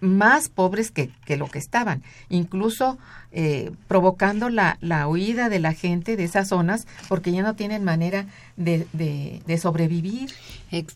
[0.00, 2.98] más pobres que, que lo que estaban, incluso
[3.32, 7.84] eh, provocando la, la huida de la gente de esas zonas porque ya no tienen
[7.84, 10.30] manera de, de, de sobrevivir.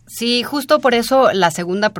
[0.06, 1.92] Sí, justo por eso la segunda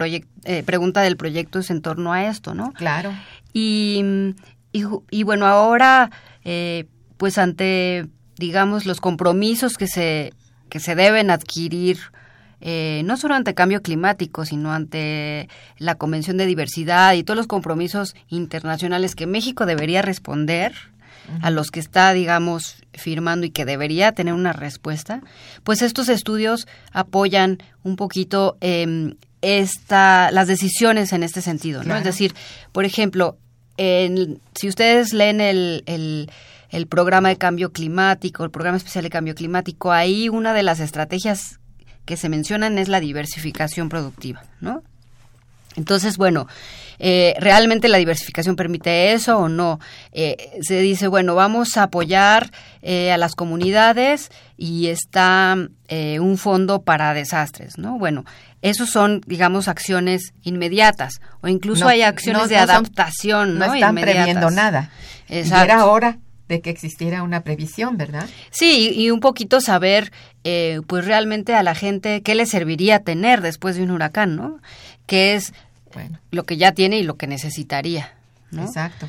[0.45, 2.73] eh, pregunta del proyecto es en torno a esto, ¿no?
[2.73, 3.13] Claro.
[3.53, 4.35] Y,
[4.73, 6.11] y, bueno, ahora,
[6.45, 8.07] eh, pues ante,
[8.37, 10.33] digamos, los compromisos que se,
[10.69, 11.99] que se deben adquirir,
[12.61, 15.49] eh, no solo ante cambio climático, sino ante
[15.79, 20.75] la Convención de Diversidad y todos los compromisos internacionales que México debería responder,
[21.43, 25.21] a los que está, digamos, firmando y que debería tener una respuesta,
[25.63, 31.85] pues estos estudios apoyan un poquito em, esta, las decisiones en este sentido, ¿no?
[31.85, 31.99] Claro.
[31.99, 32.35] Es decir,
[32.73, 33.37] por ejemplo,
[33.79, 36.31] en- si ustedes leen el, el,
[36.71, 40.81] el programa de cambio climático, el programa especial de cambio climático, ahí una de las
[40.81, 41.59] estrategias
[42.05, 44.83] que se mencionan es la diversificación productiva, ¿no?
[45.77, 46.49] Entonces, bueno,
[46.99, 49.79] eh, ¿realmente la diversificación permite eso o no?
[50.13, 52.51] Eh, se dice, bueno, vamos a apoyar
[52.83, 55.57] eh, a las comunidades y está
[56.21, 57.99] un fondo para desastres, ¿no?
[57.99, 58.25] Bueno,
[58.61, 63.69] esos son, digamos, acciones inmediatas o incluso hay acciones de adaptación, ¿no?
[63.69, 64.91] No están previendo nada.
[65.31, 65.65] Exacto.
[65.65, 68.29] Y era hora de que existiera una previsión, ¿verdad?
[68.51, 70.13] Sí, y un poquito saber,
[70.87, 74.59] pues realmente a la gente qué le serviría tener después de un huracán, ¿no?
[75.07, 75.55] Que es
[75.95, 76.19] bueno.
[76.31, 78.13] lo que ya tiene y lo que necesitaría.
[78.51, 78.65] ¿no?
[78.65, 79.09] Exacto.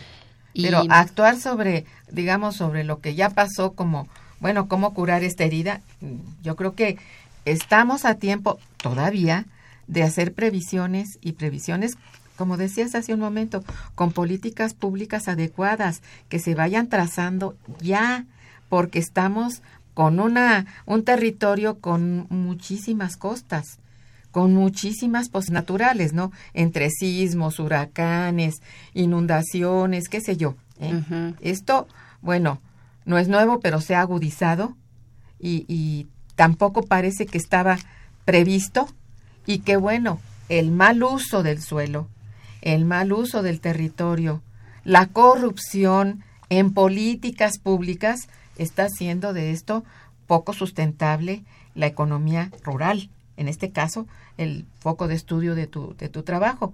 [0.53, 4.07] Pero actuar sobre, digamos, sobre lo que ya pasó como,
[4.39, 5.81] bueno, cómo curar esta herida,
[6.43, 6.97] yo creo que
[7.45, 9.45] estamos a tiempo todavía
[9.87, 11.97] de hacer previsiones y previsiones,
[12.35, 13.63] como decías hace un momento,
[13.95, 18.25] con políticas públicas adecuadas que se vayan trazando ya,
[18.69, 19.61] porque estamos
[19.93, 23.78] con una un territorio con muchísimas costas
[24.31, 26.31] con muchísimas pues naturales, ¿no?
[26.53, 28.61] Entre sismos, huracanes,
[28.93, 30.55] inundaciones, qué sé yo.
[30.79, 31.33] ¿eh?
[31.41, 31.87] Esto,
[32.21, 32.61] bueno,
[33.05, 34.75] no es nuevo, pero se ha agudizado
[35.39, 37.77] y, y tampoco parece que estaba
[38.25, 38.87] previsto
[39.45, 42.07] y que, bueno, el mal uso del suelo,
[42.61, 44.41] el mal uso del territorio,
[44.83, 48.27] la corrupción en políticas públicas
[48.57, 49.83] está haciendo de esto
[50.27, 53.09] poco sustentable la economía rural
[53.39, 54.05] en este caso,
[54.37, 56.73] el foco de estudio de tu, de tu trabajo.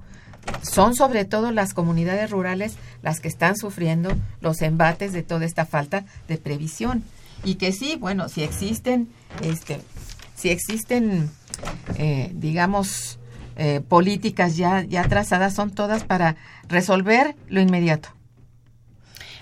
[0.63, 4.11] Son sobre todo las comunidades rurales las que están sufriendo
[4.41, 7.03] los embates de toda esta falta de previsión.
[7.43, 9.07] Y que sí, bueno, si existen,
[9.41, 9.79] este,
[10.35, 11.29] si existen,
[11.97, 13.19] eh, digamos,
[13.57, 16.35] eh, políticas ya, ya trazadas, son todas para
[16.67, 18.09] resolver lo inmediato.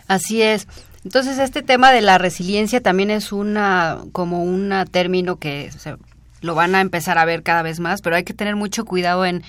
[0.08, 0.68] Así es.
[1.06, 5.96] Entonces, este tema de la resiliencia también es una, como un término que se
[6.44, 9.26] lo van a empezar a ver cada vez más, pero hay que tener mucho cuidado
[9.26, 9.44] en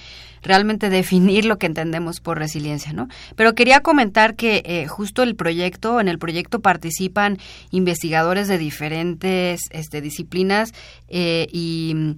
[0.45, 3.09] realmente definir lo que entendemos por resiliencia, ¿no?
[3.35, 7.39] Pero quería comentar que eh, justo el proyecto, en el proyecto participan
[7.71, 10.73] investigadores de diferentes este, disciplinas
[11.09, 12.17] eh, y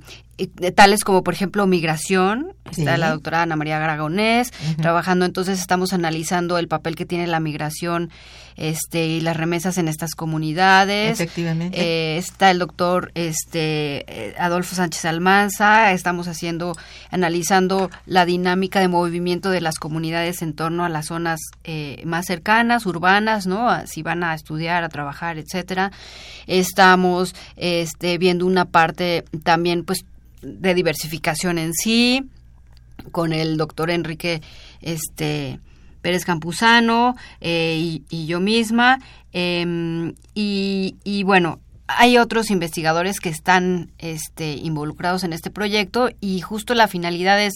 [0.74, 6.58] tales como por ejemplo migración, está la doctora Ana María Garagonés trabajando, entonces estamos analizando
[6.58, 8.10] el papel que tiene la migración
[8.56, 11.12] este y las remesas en estas comunidades.
[11.20, 11.78] Efectivamente.
[11.78, 16.74] Eh, está el doctor este eh, Adolfo Sánchez Almanza, estamos haciendo,
[17.10, 22.26] analizando la dinámica de movimiento de las comunidades en torno a las zonas eh, más
[22.26, 23.68] cercanas, urbanas, ¿no?
[23.86, 25.92] Si van a estudiar, a trabajar, etcétera.
[26.46, 30.04] Estamos este, viendo una parte también, pues,
[30.46, 32.24] de diversificación en sí,
[33.12, 34.42] con el doctor Enrique
[34.80, 35.60] este,
[36.02, 39.00] Pérez Campuzano eh, y, yo misma.
[39.32, 46.74] Em, y, bueno, hay otros investigadores que están este, involucrados en este proyecto y justo
[46.74, 47.54] la finalidad es,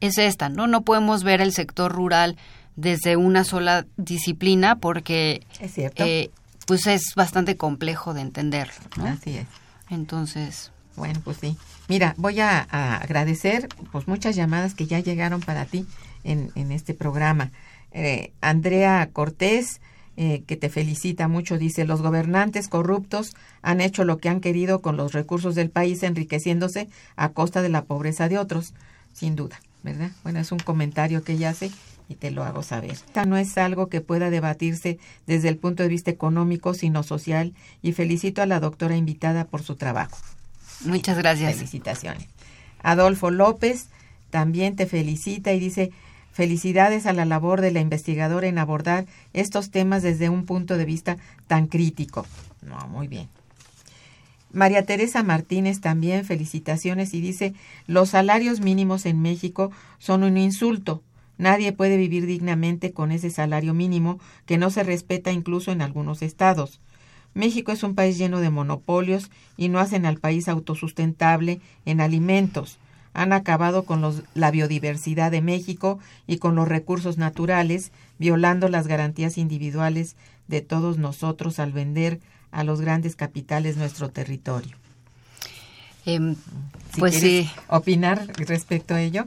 [0.00, 0.66] es esta, ¿no?
[0.66, 2.36] No podemos ver el sector rural
[2.76, 6.04] desde una sola disciplina porque es cierto.
[6.04, 6.30] Eh,
[6.66, 8.74] pues es bastante complejo de entenderlo.
[9.04, 9.46] Así es.
[9.88, 10.72] Entonces.
[10.96, 11.56] Bueno, pues sí.
[11.88, 15.86] Mira, voy a, agradecer pues muchas llamadas que ya llegaron para ti
[16.24, 17.52] en, en este programa.
[17.92, 19.80] Eh, Andrea Cortés,
[20.18, 24.80] eh, que te felicita mucho, dice, los gobernantes corruptos han hecho lo que han querido
[24.80, 28.74] con los recursos del país, enriqueciéndose a costa de la pobreza de otros,
[29.12, 30.10] sin duda, ¿verdad?
[30.24, 31.70] Bueno, es un comentario que ella hace
[32.08, 32.92] y te lo hago saber.
[32.92, 37.54] Esta no es algo que pueda debatirse desde el punto de vista económico, sino social,
[37.82, 40.16] y felicito a la doctora invitada por su trabajo.
[40.84, 41.56] Muchas gracias.
[41.56, 42.28] Felicitaciones.
[42.82, 43.88] Adolfo López
[44.30, 45.92] también te felicita y dice,
[46.32, 50.84] felicidades a la labor de la investigadora en abordar estos temas desde un punto de
[50.84, 51.16] vista
[51.46, 52.26] tan crítico.
[52.62, 53.28] No, muy bien.
[54.52, 57.54] María Teresa Martínez también felicitaciones y dice,
[57.86, 61.02] los salarios mínimos en México son un insulto.
[61.38, 66.22] Nadie puede vivir dignamente con ese salario mínimo que no se respeta incluso en algunos
[66.22, 66.80] estados.
[67.36, 72.78] México es un país lleno de monopolios y no hacen al país autosustentable en alimentos.
[73.12, 78.86] Han acabado con los, la biodiversidad de México y con los recursos naturales, violando las
[78.86, 80.16] garantías individuales
[80.48, 82.20] de todos nosotros al vender
[82.52, 84.74] a los grandes capitales nuestro territorio.
[86.06, 86.36] Em,
[86.98, 87.50] pues sí.
[87.68, 89.26] ¿Opinar respecto a ello?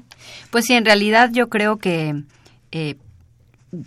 [0.49, 2.23] Pues sí, en realidad yo creo que,
[2.71, 2.95] eh,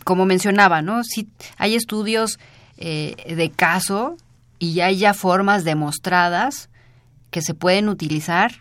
[0.05, 1.03] como mencionaba, ¿no?
[1.03, 1.27] Sí,
[1.59, 2.39] hay estudios
[2.85, 4.17] eh, de caso
[4.59, 6.69] y hay ya formas demostradas
[7.31, 8.53] que se pueden utilizar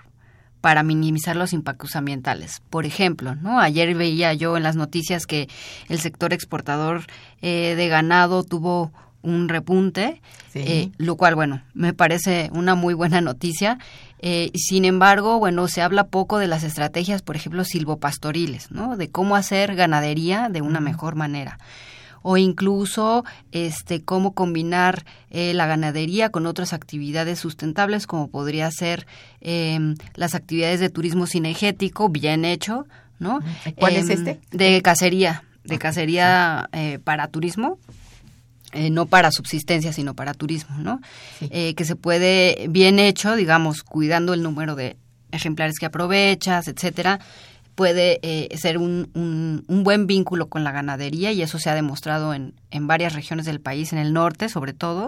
[0.62, 2.62] para minimizar los impactos ambientales.
[2.70, 3.60] Por ejemplo, ¿no?
[3.60, 5.50] Ayer veía yo en las noticias que
[5.90, 7.08] el sector exportador
[7.42, 8.92] eh, de ganado tuvo
[9.24, 10.22] un repunte,
[10.54, 13.80] eh, lo cual, bueno, me parece una muy buena noticia.
[14.20, 18.98] Eh, sin embargo, bueno, se habla poco de las estrategias, por ejemplo, silvopastoriles, ¿no?
[18.98, 21.58] De cómo hacer ganadería de una mejor manera
[22.22, 29.08] o incluso este cómo combinar eh, la ganadería con otras actividades sustentables como podría ser
[29.40, 32.86] em, las actividades de turismo cinegético bien hecho
[33.20, 33.40] no
[33.76, 34.40] ¿Cuál es Em, este?
[34.52, 37.78] de cacería de cacería eh, para turismo
[38.74, 41.02] eh, no para subsistencia, sino para turismo, ¿no?
[41.40, 41.50] Sí.
[41.52, 44.96] Eh, que se puede, bien hecho, digamos, cuidando el número de
[45.34, 47.20] ejemplares que aprovechas, etcétera,
[47.82, 51.74] puede eh, ser un, un, un buen vínculo con la ganadería y eso se ha
[51.74, 55.08] demostrado en, en varias regiones del país, en el norte sobre todo.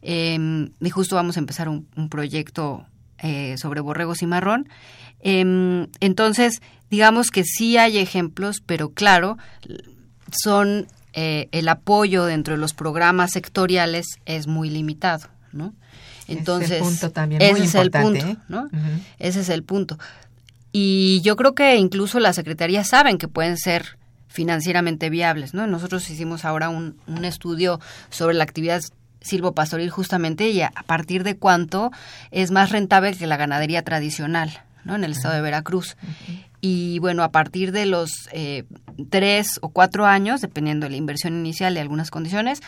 [0.00, 2.86] Eh, y justo vamos a empezar un, un proyecto
[3.18, 4.70] eh, sobre borregos y marrón.
[5.20, 9.36] Eh, entonces, digamos que sí hay ejemplos, pero claro,
[10.32, 15.74] son eh, el apoyo dentro de los programas sectoriales es muy limitado, ¿no?
[16.22, 18.26] Ese es el Entonces, punto también, ese muy es el punto.
[18.48, 18.70] ¿no?
[19.18, 19.98] Ese es el punto.
[20.72, 23.98] Y yo creo que incluso las secretarías saben que pueden ser
[24.28, 25.66] financieramente viables, ¿no?
[25.66, 28.82] Nosotros hicimos ahora un, un estudio sobre la actividad
[29.22, 31.90] silvopastoril justamente y a, partir de cuánto
[32.30, 34.96] es más rentable que la ganadería tradicional, ¿no?
[34.96, 35.96] En el estado de Veracruz.
[36.60, 38.64] Y bueno, a partir de los eh,
[39.10, 42.60] tres o cuatro años, dependiendo de la inversión inicial y algunas condiciones,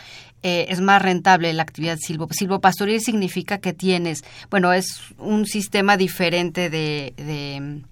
[0.43, 2.27] eh, es más rentable la actividad silvo.
[2.29, 7.83] Silvopastoril significa que tienes, bueno, es un sistema diferente de, de,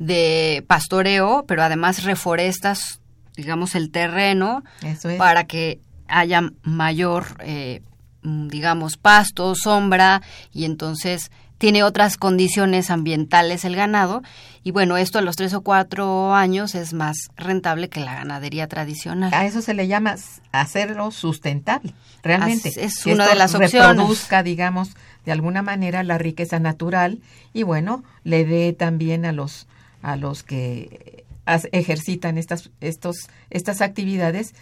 [0.00, 3.00] de pastoreo, pero además reforestas,
[3.36, 5.18] digamos, el terreno Eso es.
[5.18, 5.78] para que
[6.08, 7.82] haya mayor, eh,
[8.22, 10.22] mm, digamos, pasto, sombra,
[10.52, 14.22] y entonces tiene otras condiciones ambientales el ganado.
[14.64, 18.66] Y bueno, esto a los tres o cuatro años es más rentable que la ganadería
[18.66, 19.32] tradicional.
[19.34, 20.16] A eso se le llama
[20.52, 21.92] hacerlo sustentable,
[22.22, 22.70] realmente.
[22.70, 23.72] Es- una esto de las opciones.
[23.90, 24.88] reproduzca, digamos,
[25.26, 27.18] de alguna manera la riqueza natural
[27.52, 29.66] y bueno, le dé también a los
[30.02, 31.24] a los que
[31.72, 34.54] ejercitan estas estos estas actividades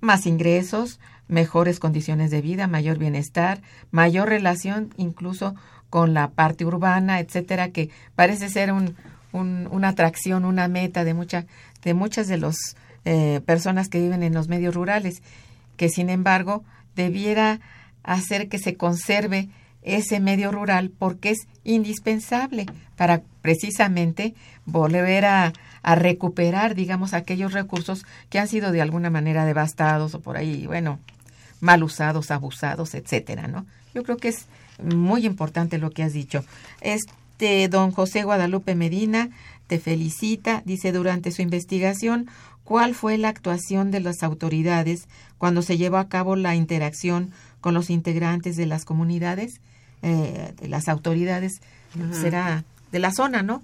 [0.00, 3.62] más ingresos, mejores condiciones de vida, mayor bienestar,
[3.92, 5.54] mayor relación incluso
[5.90, 8.96] con la parte urbana, etcétera, que parece ser un,
[9.32, 11.46] un- una atracción, una meta de mucha,
[11.84, 12.56] de muchas de las
[13.44, 15.22] personas que viven en los medios rurales,
[15.76, 16.64] que sin embargo
[16.96, 17.60] debiera
[18.02, 19.48] hacer que se conserve
[19.82, 22.66] ese medio rural porque es indispensable
[22.96, 24.34] para precisamente
[24.66, 25.52] volver a,
[25.82, 30.66] a recuperar, digamos, aquellos recursos que han sido de alguna manera devastados o por ahí,
[30.66, 30.98] bueno,
[31.60, 33.66] mal usados, abusados, etcétera, ¿no?
[33.94, 34.46] Yo creo que es
[34.82, 36.44] muy importante lo que has dicho.
[36.80, 39.30] Este don José Guadalupe Medina
[39.66, 42.28] te felicita, dice durante su investigación,
[42.64, 45.08] ¿cuál fue la actuación de las autoridades
[45.38, 49.60] cuando se llevó a cabo la interacción con los integrantes de las comunidades,
[50.02, 51.60] eh, de las autoridades,
[52.12, 53.62] será de la zona, ¿no?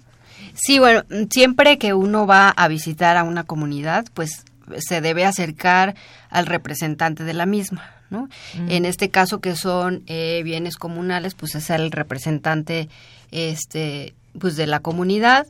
[0.54, 4.44] Sí, bueno, siempre que uno va a visitar a una comunidad, pues
[4.78, 5.94] se debe acercar
[6.30, 8.28] al representante de la misma, ¿no?
[8.68, 12.88] En este caso que son eh, bienes comunales, pues es el representante,
[13.30, 15.46] este, pues de la comunidad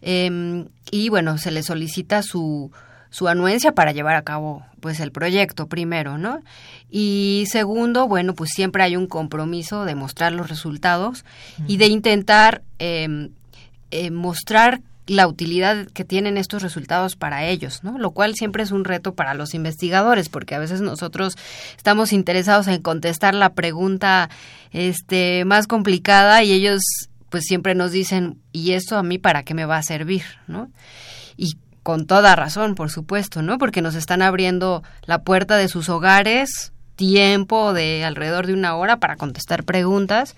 [0.00, 2.70] eh, y bueno, se le solicita su
[3.12, 6.40] su anuencia para llevar a cabo pues el proyecto primero, ¿no?
[6.90, 11.24] Y segundo, bueno, pues siempre hay un compromiso de mostrar los resultados
[11.68, 13.28] y de intentar eh,
[13.92, 17.98] eh, mostrar la utilidad que tienen estos resultados para ellos, ¿no?
[17.98, 21.36] Lo cual siempre es un reto para los investigadores, porque a veces nosotros
[21.76, 24.30] estamos interesados en contestar la pregunta
[24.70, 26.82] este más complicada y ellos
[27.30, 30.70] pues siempre nos dicen, ¿y esto a mí para qué me va a servir, ¿no?
[31.36, 33.58] Y con toda razón, por supuesto, ¿no?
[33.58, 38.98] Porque nos están abriendo la puerta de sus hogares, tiempo de alrededor de una hora
[38.98, 40.36] para contestar preguntas.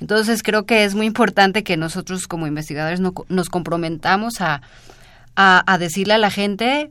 [0.00, 4.62] Entonces creo que es muy importante que nosotros como investigadores no, nos comprometamos a,
[5.36, 6.90] a, a, decirle a la gente,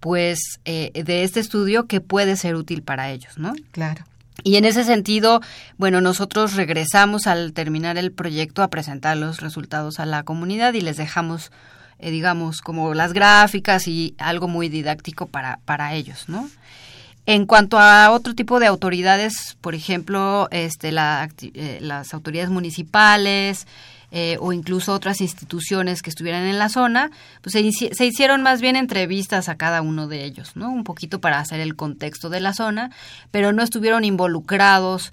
[0.00, 3.54] pues, eh, de este estudio que puede ser útil para ellos, ¿no?
[3.72, 4.04] Claro.
[4.42, 5.40] Y en ese sentido,
[5.78, 10.82] bueno, nosotros regresamos al terminar el proyecto a presentar los resultados a la comunidad y
[10.82, 11.50] les dejamos
[11.98, 16.50] eh, digamos, como las gráficas y algo muy didáctico para, para ellos, ¿no?
[17.26, 23.66] En cuanto a otro tipo de autoridades, por ejemplo, este, la, eh, las autoridades municipales
[24.12, 27.10] eh, o incluso otras instituciones que estuvieran en la zona,
[27.42, 30.70] pues se, se, hicieron más bien entrevistas a cada uno de ellos, ¿no?
[30.70, 32.92] Un poquito para hacer el contexto de la zona,
[33.32, 35.12] pero no estuvieron involucrados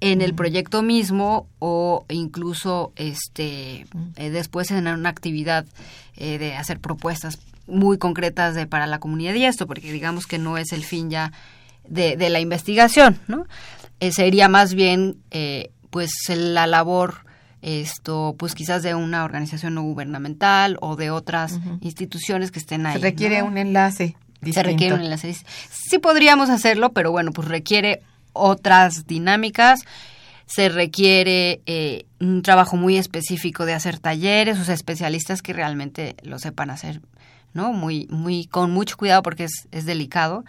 [0.00, 3.86] en el proyecto mismo o incluso este
[4.16, 5.66] eh, después en una actividad
[6.16, 10.38] eh, de hacer propuestas muy concretas de para la comunidad y esto porque digamos que
[10.38, 11.32] no es el fin ya
[11.88, 13.46] de, de la investigación no
[14.00, 15.16] eh, sería más bien
[15.90, 17.24] pues la labor
[17.62, 22.94] esto, pues quizás de una organización no gubernamental o de otras instituciones que estén ahí.
[22.94, 23.46] Se requiere ¿no?
[23.46, 24.16] un enlace.
[24.40, 24.54] Distinto.
[24.54, 25.36] Se requiere un enlace.
[25.70, 28.02] Sí podríamos hacerlo, pero bueno, pues requiere
[28.32, 29.80] otras dinámicas.
[30.46, 36.16] Se requiere eh, un trabajo muy específico de hacer talleres, o sea, especialistas que realmente
[36.22, 37.02] lo sepan hacer,
[37.54, 37.72] ¿no?
[37.72, 40.44] Muy, muy, con mucho cuidado porque es, es delicado.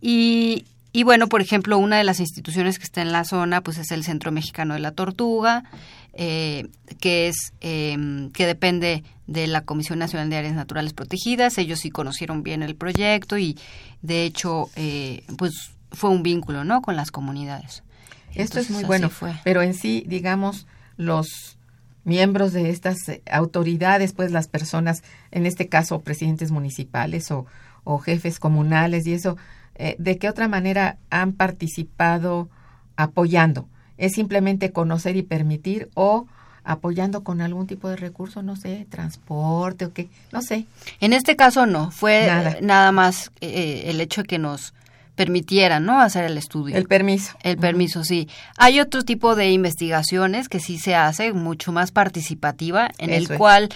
[0.00, 3.78] Y, y bueno, por ejemplo, una de las instituciones que está en la zona, pues
[3.78, 5.64] es el Centro Mexicano de la Tortuga,
[6.12, 6.68] eh,
[7.00, 11.56] que es eh, que depende de la Comisión Nacional de Áreas Naturales Protegidas.
[11.58, 13.56] Ellos sí conocieron bien el proyecto y,
[14.02, 16.82] de hecho, eh, pues fue un vínculo, ¿no?
[16.82, 17.84] Con las comunidades.
[18.30, 19.34] Esto Entonces, es muy bueno, fue.
[19.44, 20.66] pero en sí, digamos,
[20.96, 21.56] los
[22.04, 27.46] miembros de estas eh, autoridades, pues las personas, en este caso presidentes municipales o,
[27.84, 29.36] o jefes comunales y eso,
[29.74, 32.48] eh, ¿de qué otra manera han participado
[32.96, 33.68] apoyando?
[33.98, 36.26] ¿Es simplemente conocer y permitir o
[36.64, 40.66] apoyando con algún tipo de recurso, no sé, transporte o qué, no sé?
[41.00, 42.56] En este caso no, fue Nada.
[42.60, 44.74] nada, más eh, el hecho de que nos
[45.20, 46.00] permitieran, ¿no?
[46.00, 46.74] Hacer el estudio.
[46.78, 47.36] El permiso.
[47.42, 48.26] El permiso, sí.
[48.56, 53.32] Hay otro tipo de investigaciones que sí se hace, mucho más participativa, en Eso el
[53.32, 53.38] es.
[53.38, 53.68] cual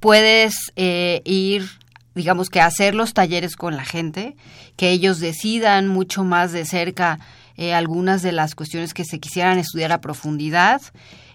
[0.00, 1.68] puedes eh, ir,
[2.14, 4.36] digamos que hacer los talleres con la gente,
[4.76, 7.18] que ellos decidan mucho más de cerca
[7.58, 10.80] eh, algunas de las cuestiones que se quisieran estudiar a profundidad.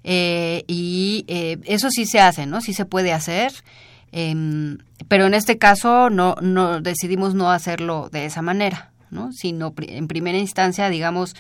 [0.04, 2.62] eh, y eh, eso sí se hace, ¿no?
[2.62, 3.52] Sí se puede hacer.
[4.12, 9.32] em, pero en este caso no, no decidimos no hacerlo de esa manera, ¿no?
[9.34, 11.36] Sino en primera instancia, digamos,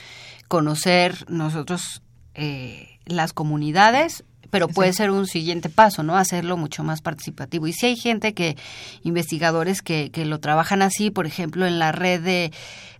[0.47, 2.01] conocer nosotros
[2.35, 4.73] eh, las comunidades, pero Sí.
[4.73, 6.17] puede ser un siguiente paso, ¿no?
[6.17, 7.67] Hacerlo mucho más participativo.
[7.67, 8.57] Y si hay gente que,
[9.03, 12.51] investigadores que, que lo trabajan así, por ejemplo, en la red de,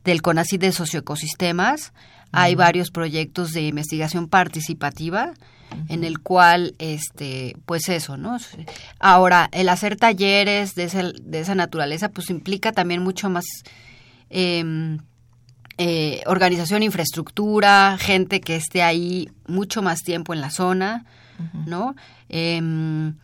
[0.05, 1.93] del CONACYT de socioecosistemas,
[2.32, 5.34] hay varios proyectos de investigación participativa
[5.89, 8.38] en el cual, este, pues eso, ¿no?
[8.99, 13.45] Ahora, el hacer talleres de, ese- de esa naturaleza, pues implica también mucho más
[14.32, 14.97] em,
[15.77, 21.05] eh, organización, infraestructura, gente que esté ahí mucho más tiempo en la zona,
[21.65, 21.95] ¿no?
[22.29, 23.15] Em,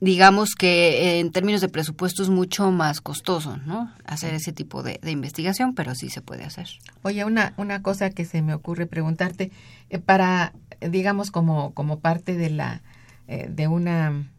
[0.00, 3.92] digamos que eh, en términos de presupuesto es mucho más costoso, ¿no?
[4.04, 6.68] Hacer ese tipo de, de investigación, pero sí se puede hacer.
[7.02, 9.50] Oye, una, una cosa que se me ocurre preguntarte,
[9.90, 12.82] eh, para, digamos, como, como parte de la,
[13.28, 14.30] eh, de una,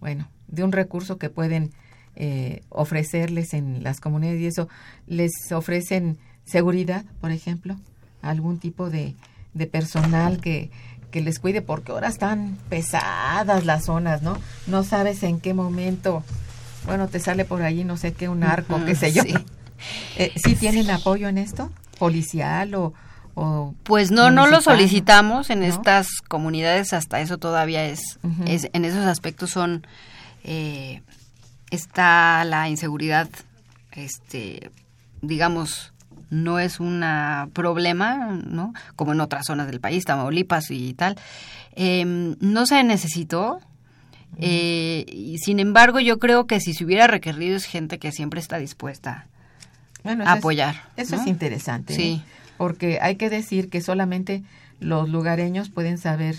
[0.00, 1.72] bueno, de un recurso que pueden
[2.22, 4.68] eh, ofrecerles en las comunidades y eso,
[5.06, 7.76] les ofrecen seguridad, por ejemplo,
[8.20, 9.14] algún tipo de,
[9.54, 10.70] de personal que,
[11.10, 14.36] que les cuide, porque ahora están pesadas las zonas, ¿no?
[14.66, 16.22] No sabes en qué momento,
[16.84, 19.22] bueno, te sale por allí, no sé qué, un arco, Ujú, qué sé yo.
[19.22, 19.34] sí.
[20.16, 21.70] Eh, ¿Sí tienen apoyo en esto?
[21.98, 22.92] ¿Policial o...?
[23.34, 25.64] o Pues no, no lo solicitamos en ¿No?
[25.66, 29.86] estas comunidades, hasta eso todavía es, es en esos aspectos son,
[30.44, 31.00] eh,
[31.70, 33.28] está la inseguridad,
[33.92, 34.70] este,
[35.22, 35.92] digamos,
[36.30, 37.04] no es un
[37.52, 38.72] problema, ¿no?
[38.96, 41.16] Como en otras zonas del país, Tamaulipas y tal.
[41.74, 43.60] Em, no se necesitó.
[44.38, 48.38] eh, y sin embargo, yo creo que si se hubiera requerido es gente que siempre
[48.40, 49.26] está dispuesta
[50.04, 50.76] Bueno, a es- apoyar.
[50.96, 51.22] Eso ¿no?
[51.22, 51.94] es interesante.
[51.94, 52.22] Sí.
[52.24, 52.30] ¿eh?
[52.56, 54.42] Porque hay que decir que solamente
[54.78, 56.36] los lugareños pueden saber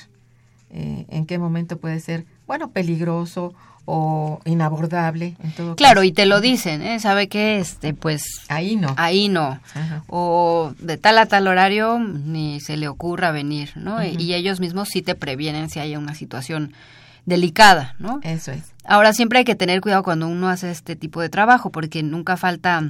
[0.69, 3.53] eh, en qué momento puede ser, bueno, peligroso
[3.85, 5.35] o inabordable.
[5.43, 6.03] En todo Claro, caso.
[6.05, 6.99] y te lo dicen, ¿eh?
[6.99, 8.93] Sabe que, este, pues, Ahí no.
[8.97, 9.59] ahí no.
[9.73, 10.03] Ajá.
[10.07, 14.03] O de tal a tal horario ni se le ocurra venir, ¿no?
[14.03, 16.73] Y ellos mismos sí te previenen si hay una situación
[17.25, 18.19] delicada, ¿no?
[18.23, 18.63] Eso es.
[18.83, 22.35] Ahora siempre hay que tener cuidado cuando uno hace este tipo de trabajo porque nunca
[22.37, 22.83] falta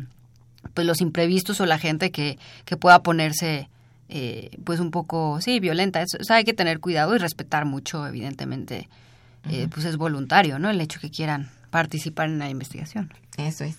[0.73, 3.67] pues los imprevistos o la gente que, que pueda ponerse
[4.07, 6.01] eh, pues un poco, sí, violenta.
[6.01, 8.87] Eso, o sea, hay que tener cuidado y respetar mucho, evidentemente,
[9.49, 10.69] eh, pues es voluntario, ¿no?
[10.69, 13.13] El hecho que quieran participar en la investigación.
[13.37, 13.75] Eso es.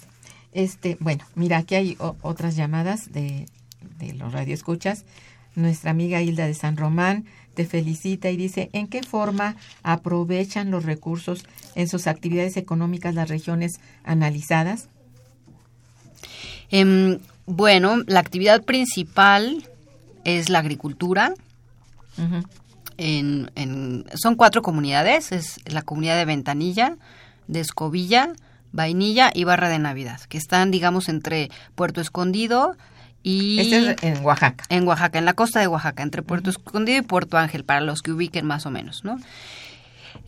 [0.53, 3.47] Este, bueno, mira, aquí hay o- otras llamadas de,
[3.99, 5.05] de los radioescuchas.
[5.55, 10.85] Nuestra amiga Hilda de San Román te felicita y dice, ¿en qué forma aprovechan los
[10.85, 11.45] recursos
[11.75, 14.89] en sus actividades económicas las regiones analizadas?
[16.71, 19.69] Em, bueno, la actividad principal
[20.25, 21.35] es la agricultura.
[23.05, 26.97] En, en- son cuatro comunidades, es la comunidad de Ventanilla,
[27.49, 28.33] de Escobilla,
[28.71, 32.77] Vainilla y Barra de Navidad, que están, digamos, entre Puerto Escondido
[33.25, 33.59] y...
[33.61, 34.65] Este es en Oaxaca.
[34.69, 38.03] En Oaxaca, en la costa de Oaxaca, entre Puerto Escondido y Puerto Ángel, para los
[38.03, 39.19] que ubiquen más o menos, ¿no?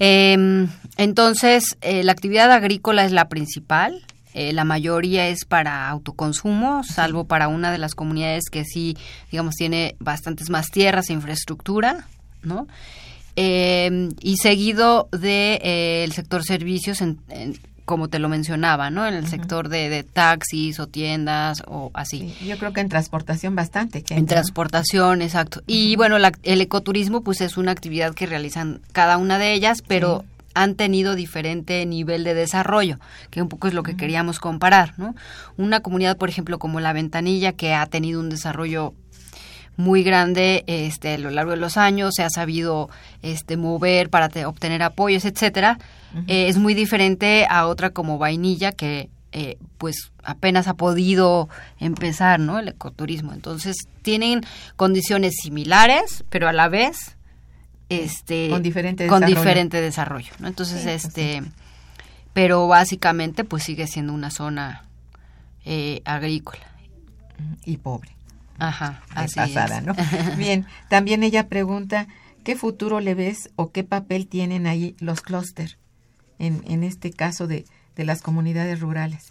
[0.01, 0.67] Eh,
[0.97, 4.03] entonces, eh, la actividad agrícola es la principal.
[4.37, 8.97] eh, la mayoría es para autoconsumo, salvo para una de las comunidades que sí,
[9.31, 12.09] digamos, tiene bastantes más tierras e infraestructura,
[12.45, 12.67] ¿no?
[13.37, 19.07] eh, y seguido de eh, el sector servicios en, en- como te lo mencionaba, ¿no?
[19.07, 22.33] En el sector de, de taxis o tiendas o así.
[22.39, 24.03] Sí, yo creo que en transportación bastante.
[24.09, 25.61] En transportación, exacto.
[25.67, 29.83] Y bueno, la- el ecoturismo pues es una actividad que realizan cada una de ellas,
[29.87, 30.25] pero
[30.55, 32.99] han tenido diferente nivel de desarrollo,
[33.31, 35.15] que un poco es lo que queríamos comparar, ¿no?
[35.59, 38.95] Una comunidad, por ejemplo, como la Ventanilla, que ha tenido un desarrollo
[39.77, 42.89] muy grande este a lo largo de los años se ha sabido
[43.23, 45.79] este mover para te- obtener apoyos etcétera
[46.29, 51.49] Eh, es muy diferente a otra como vainilla que eh, pues apenas ha podido
[51.81, 54.43] empezar no el ecoturismo entonces tienen
[54.77, 57.17] condiciones similares pero a la vez
[57.89, 59.41] este Con diferente con desarrollo.
[59.41, 60.47] diferente desarrollo ¿no?
[60.47, 61.43] entonces Sí, pues este
[62.33, 64.85] pero básicamente pues sigue siendo una zona
[65.65, 66.63] eh, agrícola
[67.65, 68.11] Y pobre.
[68.59, 69.85] Ajá de así pasada, es.
[69.85, 69.95] ¿no?
[70.37, 72.07] Bien, también ella pregunta,
[72.45, 75.77] ¿qué futuro le ves o qué papel tienen ahí los clúster
[76.39, 77.65] en, en este caso de,
[77.97, 79.25] de las comunidades rurales?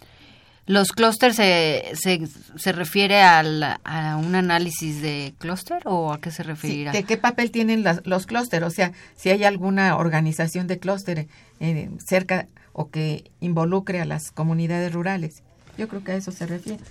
[0.66, 6.30] ¿Los clústeres se, se, se refiere al, a un análisis de clúster o a qué
[6.30, 6.92] se Sí, referirá?
[7.02, 8.64] ¿qué, papel tienen las- los clúster?
[8.64, 11.28] O sea, si hay alguna organización de clúster
[11.60, 15.42] eh, cerca o que involucre a las comunidades rurales.
[15.76, 16.82] Yo creo que a eso se refiere.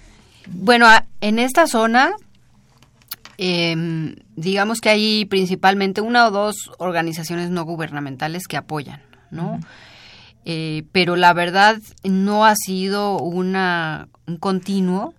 [0.47, 0.87] Bueno,
[1.21, 2.11] en esta zona,
[3.37, 9.59] em, digamos que hay principalmente una o dos organizaciones no gubernamentales que apoyan, ¿no?
[10.45, 15.13] Eh, pero la verdad no ha sido una, un continuo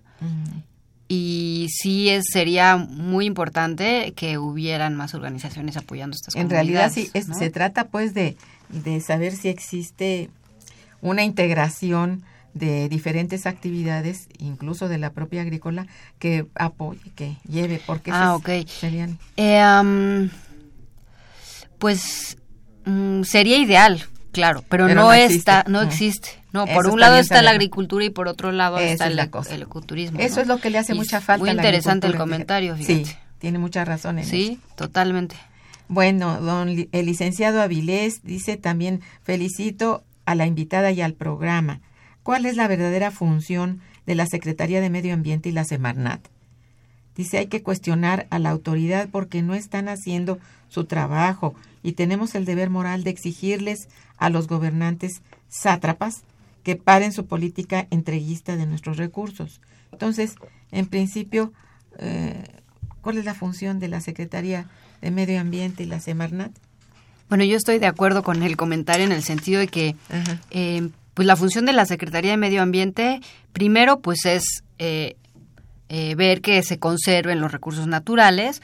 [1.07, 7.11] y sí es, sería muy importante que hubieran más organizaciones apoyando estas En realidad comunidades,
[7.11, 7.35] sí, es- ¿no?
[7.37, 8.37] se trata pues de,
[8.69, 10.29] de saber si existe
[11.01, 12.23] una integración
[12.55, 15.85] de diferentes actividades, incluso de la propia agrícola,
[16.17, 18.67] que apoye, que lleve, porque Ah, esas ok.
[18.67, 20.29] serían Eh,
[21.79, 22.37] pues
[22.85, 25.37] mm, sería ideal, claro, pero, Pero no, no existe.
[25.37, 25.87] está, no Mm.
[25.87, 26.29] existe.
[26.53, 29.17] No, Eso por un lado está la agricultura y por otro lado está es el,
[29.17, 29.53] la cosa.
[29.53, 30.19] el ecoturismo.
[30.21, 30.41] Eso ¿no?
[30.43, 33.05] es lo que le hace Y mucha falta Muy a la interesante el comentario, fíjate.
[33.05, 34.31] Sí, tiene mucha razón en eso.
[34.31, 35.35] Sí, totalmente.
[35.89, 41.81] Bueno, don el licenciado Avilés dice también felicito a la invitada y al programa.
[42.25, 46.27] ¿Cuál es la verdadera función de la Secretaría de Medio Ambiente y la Semarnat?
[47.15, 51.53] Dice hay que cuestionar a la autoridad porque no están haciendo su trabajo
[51.83, 56.23] y tenemos el deber moral de exigirles a los gobernantes sátrapas
[56.63, 59.61] que paren su política entreguista de nuestros recursos.
[59.91, 60.33] Entonces,
[60.71, 61.53] en principio,
[61.99, 62.43] eh,
[63.01, 64.67] ¿cuál es la función de la Secretaría
[64.99, 66.57] de Medio Ambiente y la Semarnat?
[67.29, 69.95] Bueno, yo estoy de acuerdo con el comentario en el sentido de que
[70.49, 75.15] eh, pues la función de la Secretaría de Medio Ambiente, primero, pues es eh,
[75.89, 78.61] eh, ver que se conserven los recursos naturales,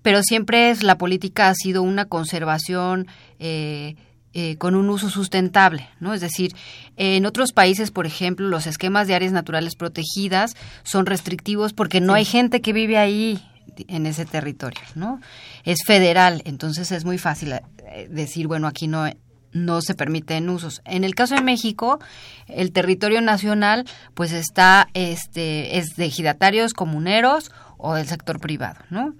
[0.00, 3.06] pero siempre es la política ha sido una conservación
[3.38, 3.96] eh,
[4.34, 6.12] eh, con un uso sustentable, ¿no?
[6.12, 6.54] Es decir,
[6.96, 12.14] en otros países, por ejemplo, los esquemas de áreas naturales protegidas son restrictivos porque no
[12.14, 13.42] hay gente que vive ahí
[13.88, 15.20] en ese territorio, ¿no?
[15.64, 19.10] Es federal, entonces es muy fácil eh, decir, bueno, aquí no
[19.52, 20.80] no se permiten usos.
[20.84, 21.98] En el caso de México,
[22.46, 23.84] el territorio nacional
[24.14, 29.14] pues está este es de ejidatarios comuneros o del sector privado, ¿no?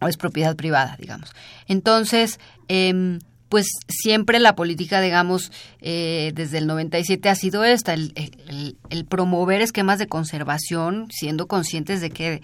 [0.00, 1.32] O es propiedad privada, digamos.
[1.66, 2.38] Entonces,
[2.68, 8.76] em, pues siempre la política, digamos, eh, desde el 97 ha sido esta, el, el-
[8.90, 12.42] el promover esquemas de conservación, siendo conscientes de que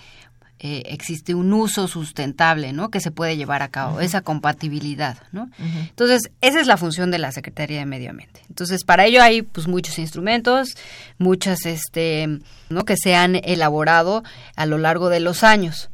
[0.62, 2.90] eh, existe un uso sustentable, ¿no?
[2.90, 5.48] Que se puede llevar a cabo, esa compatibilidad, ¿no?
[5.88, 8.42] Entonces, esa es la función de la Secretaría de Medio Ambiente.
[8.50, 10.74] Entonces, para ello hay pues muchos instrumentos,
[11.16, 12.84] muchas este, ¿no?
[12.84, 14.22] que se han elaborado
[14.54, 15.88] a lo largo de los años.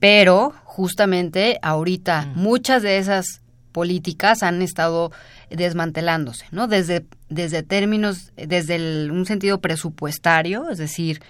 [0.00, 3.26] Pero justamente ahorita muchas de esas
[3.72, 5.12] políticas han estado
[5.50, 6.66] desmantelándose, ¿no?
[6.68, 11.20] Desde, desde términos, desde el- un sentido presupuestario, es decir,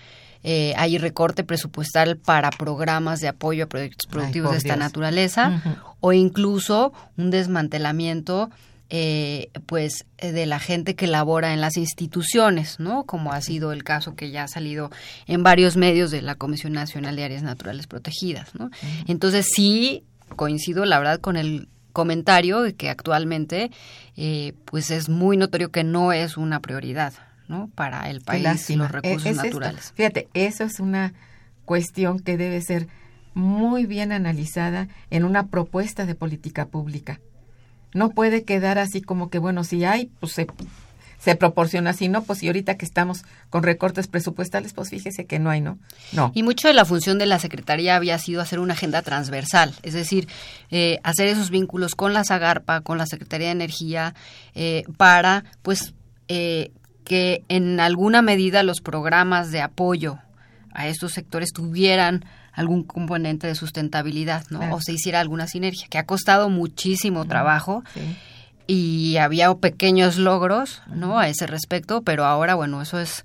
[0.45, 4.78] eh, hay recorte presupuestal para programas de apoyo a proyectos productivos de esta Dios.
[4.78, 5.62] naturaleza,
[6.01, 8.51] o incluso un desmantelamiento
[8.90, 13.05] eh, pues de la gente que labora en las instituciones, ¿no?
[13.05, 14.90] Como ha sido el caso que ya ha salido
[15.26, 18.70] en varios medios de la Comisión Nacional de Áreas Naturales Protegidas, ¿no?
[19.09, 20.05] Entonces sí
[20.36, 23.70] coincido, la verdad, con el comentario de que actualmente
[24.16, 27.14] eh, pues es muy notorio que no es una prioridad,
[27.49, 27.68] ¿no?
[27.74, 28.84] Para el país lástima.
[28.84, 29.42] los recursos E- esto.
[29.45, 29.92] naturales.
[29.95, 31.12] Fíjate, eso es una
[31.64, 32.88] cuestión que debe ser
[33.34, 37.20] muy bien analizada en una propuesta de política pública.
[37.92, 40.47] No puede quedar así como que, bueno, si hay, pues se,
[41.18, 42.22] se proporciona así, ¿no?
[42.24, 45.78] Pues y ahorita que estamos con recortes presupuestales, pues fíjese que no hay, ¿no?
[46.12, 46.30] No.
[46.34, 49.95] Y mucho de la función de la Secretaría había sido hacer una agenda transversal, es
[49.95, 50.28] decir,
[50.70, 54.14] eh, hacer esos vínculos con la Zagarpa, con la Secretaría de Energía,
[54.55, 55.95] eh, para, pues,
[56.28, 56.72] eh,
[57.05, 60.19] que en alguna medida los programas de apoyo
[60.73, 64.59] a estos sectores tuvieran algún componente de sustentabilidad, ¿no?
[64.61, 64.77] Claro.
[64.77, 68.17] O se hiciera alguna sinergia, que ha costado muchísimo trabajo Sí.
[68.67, 71.19] y había pequeños logros, ¿no?
[71.19, 73.25] A ese respecto, pero ahora, bueno, eso es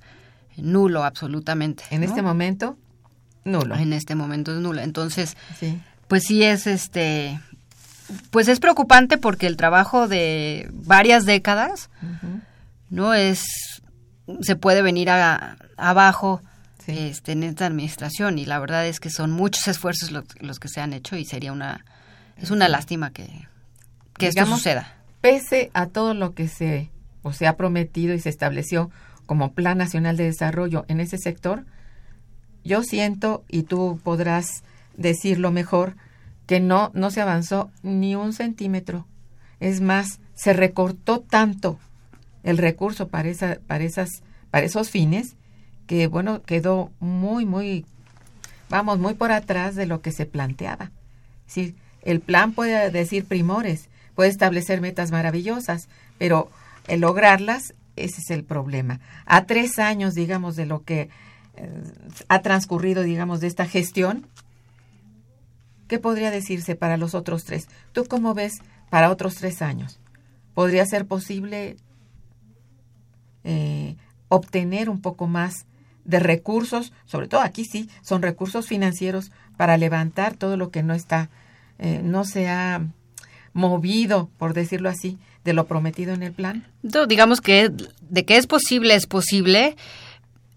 [0.57, 1.83] nulo absolutamente.
[1.91, 2.07] En ¿no?
[2.07, 2.75] este momento,
[3.45, 3.75] nulo.
[3.75, 4.81] En este momento es nulo.
[4.81, 5.79] Entonces, Sí.
[6.07, 7.39] pues sí es este
[8.31, 11.91] pues es preocupante porque el trabajo de varias décadas
[12.89, 13.45] no es
[14.41, 16.41] se puede venir a, abajo
[16.85, 16.97] Sí.
[16.97, 20.69] este en esta administración y la verdad es que son muchos esfuerzos lo- los que
[20.69, 21.85] se han hecho y sería una
[22.37, 23.27] es una lástima que
[24.17, 26.89] que esto suceda Pese a todo lo que se,
[27.21, 28.89] o se ha prometido y se estableció
[29.25, 31.65] como Plan Nacional de Desarrollo en ese sector,
[32.63, 34.63] yo siento, y tú podrás
[34.95, 35.95] decirlo mejor,
[36.47, 39.05] que no, no se avanzó ni un centímetro.
[39.59, 41.79] Es más, se recortó tanto
[42.49, 45.35] el recurso para, esa, para, esas, para esos fines
[45.85, 47.85] que, bueno, quedó muy, muy,
[48.69, 50.89] vamos, muy por atrás de lo que se planteaba.
[51.45, 56.49] Sí, el plan puede decir primores, puede establecer metas maravillosas, pero
[56.87, 58.99] el lograrlas, ese es el problema.
[59.25, 61.09] A tres años, digamos, de lo que
[61.55, 61.69] eh,
[62.29, 64.25] ha transcurrido, digamos, de esta gestión,
[65.87, 67.67] ¿qué podría decirse para los otros tres?
[67.93, 69.99] ¿Tú cómo ves para otros tres años?
[70.55, 71.77] ¿Podría ser posible
[73.43, 73.95] eh,
[74.27, 75.65] obtener un poco más
[76.05, 76.91] de recursos?
[77.05, 81.29] Sobre todo aquí sí, son recursos financieros para levantar todo lo que no está,
[81.79, 82.81] eh, no se ha
[83.53, 86.65] movido, por decirlo así, de lo prometido en el plan.
[86.83, 87.71] Entonces, digamos que
[88.09, 89.75] de que es posible es posible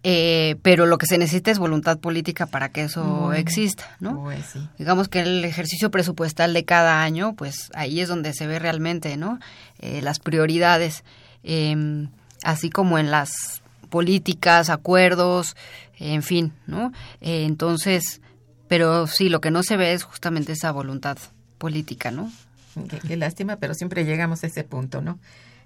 [0.05, 3.35] eh, pero lo que se necesita es voluntad política para que eso Mm.
[3.35, 4.21] exista, ¿no?
[4.23, 4.59] Pues sí.
[4.77, 9.17] digamos que el ejercicio presupuestal de cada año, pues ahí es donde se ve realmente,
[9.17, 9.39] ¿no?
[9.79, 11.05] Eh, las prioridades,
[11.45, 12.09] eh,
[12.43, 15.57] así como en las políticas, acuerdos,
[15.99, 16.93] en fin, ¿no?
[17.21, 18.21] Eh, entonces,
[18.69, 21.19] pero sí, lo que no se ve es justamente esa voluntad
[21.59, 22.33] política, ¿no?
[23.07, 25.19] Qué, lástima, pero siempre llegamos a ese punto, ¿no?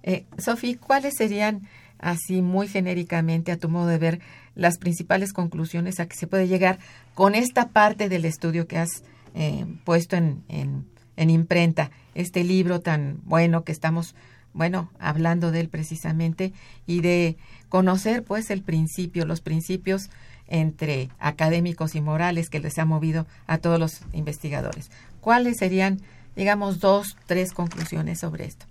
[0.02, 1.68] Eh, Sofi, ¿cuáles serían,
[1.98, 4.20] así muy genéricamente, a tu modo de ver,
[4.56, 6.78] las principales conclusiones a que se puede llegar
[7.14, 9.04] con esta parte del estudio que has
[9.34, 10.84] eh, puesto en, en,
[11.16, 14.14] en imprenta, este libro tan bueno que estamos,
[14.56, 16.52] bueno, hablando de él precisamente,
[16.86, 17.36] y de
[17.68, 20.08] conocer, pues, el principio, los principios
[20.48, 24.90] entre académicos y morales que les ha movido a todos los investigadores.
[25.20, 26.00] ¿Cuáles serían,
[26.36, 28.64] digamos, dos, tres conclusiones sobre esto?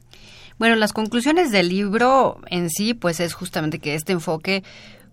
[0.58, 4.64] Bueno, las conclusiones del libro en sí, pues es justamente que este enfoque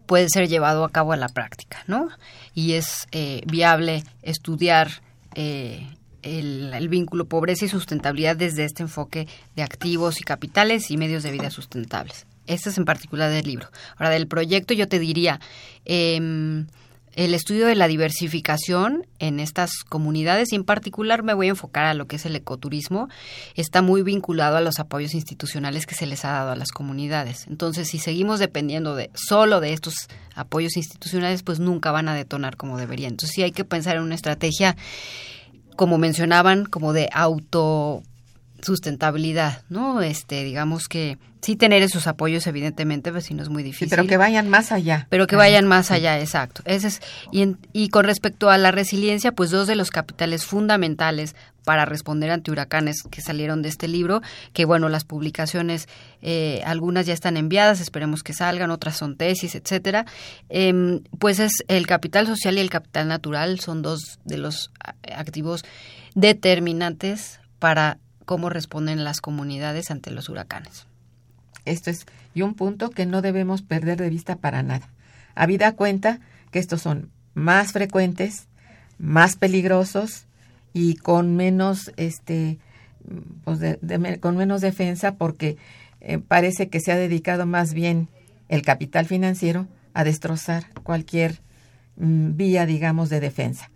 [0.07, 2.09] puede ser llevado a cabo a la práctica, ¿no?
[2.55, 4.89] Y es eh, viable estudiar
[5.35, 5.87] eh,
[6.23, 11.31] el, vínculo pobreza y sustentabilidad desde este enfoque de activos y capitales y medios de
[11.31, 12.27] vida sustentables.
[12.47, 13.69] Este es en particular del libro.
[13.97, 15.41] Ahora, del proyecto yo te diría,
[15.85, 16.67] em,
[17.15, 21.85] el estudio de la diversificación en estas comunidades y en particular me voy a enfocar
[21.85, 23.09] a lo que es el ecoturismo,
[23.55, 27.47] está muy vinculado a los apoyos institucionales que se les ha dado a las comunidades.
[27.49, 32.57] Entonces, si seguimos dependiendo de solo de estos apoyos institucionales, pues nunca van a detonar
[32.57, 33.13] como deberían.
[33.13, 34.77] Entonces, sí hay que pensar en una estrategia
[35.77, 38.03] como mencionaban, como de auto
[38.63, 40.01] sustentabilidad, ¿no?
[40.03, 43.89] Este, digamos que sí tener esos apoyos, evidentemente, pues no es muy Sí, difícil.
[43.91, 45.09] pero que vayan más allá.
[45.11, 45.95] Pero que vayan más sí.
[45.95, 46.63] allá, exacto.
[46.65, 47.01] Ese es,
[47.33, 51.85] y, en- y con respecto a la resiliencia, pues dos de los capitales fundamentales para
[51.85, 55.89] responder ante huracanes que salieron de este libro, que bueno, las publicaciones,
[56.21, 60.07] eh, algunas ya están enviadas, esperemos que salgan, otras son tesis, etcétera.
[60.49, 64.73] Em, pues es el capital social y el capital natural, son dos de los
[65.15, 65.65] activos
[66.15, 70.87] determinantes para cómo responden las comunidades ante los huracanes.
[71.65, 74.89] Esto es, y un punto que no debemos perder de vista para nada.
[75.35, 78.49] Habida cuenta que estos son más frecuentes,
[78.99, 80.27] más peligrosos
[80.73, 82.59] y con menos, este,
[83.45, 85.57] pues de- con menos defensa porque
[86.01, 88.09] eh, parece que se ha dedicado más bien
[88.49, 91.41] el capital financiero a destrozar cualquier
[91.97, 93.71] mm, vía, digamos, de defensa.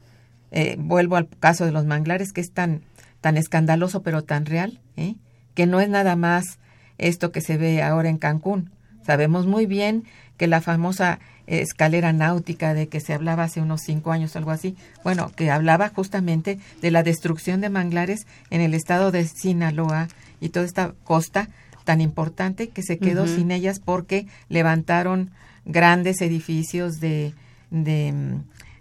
[0.51, 2.83] Eh, vuelvo al caso de los manglares, que es tan,
[3.21, 5.17] tan escandaloso pero tan real, ¿eh?
[5.55, 6.59] que no es nada más
[6.99, 8.71] esto que se ve ahora en Cancún.
[9.07, 10.05] Sabemos muy bien
[10.37, 14.75] que la famosa escalera náutica de que se hablaba hace unos cinco años, algo así,
[15.05, 20.09] bueno, que hablaba justamente de la destrucción de manglares en el estado de Sinaloa
[20.41, 21.49] y toda esta costa,
[21.85, 25.31] tan importante que se quedó sin ellas porque levantaron
[25.65, 27.33] grandes edificios de,
[27.71, 28.13] de,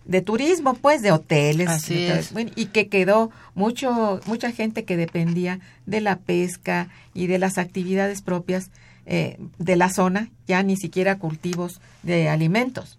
[0.05, 1.69] de turismo, pues, de hoteles.
[1.69, 2.33] Así de- es.
[2.33, 7.59] bueno, y que quedó mucho, mucha gente que dependía de la pesca y de las
[7.59, 8.71] actividades propias
[9.05, 12.97] eh, de la zona, ya ni siquiera cultivos de alimentos.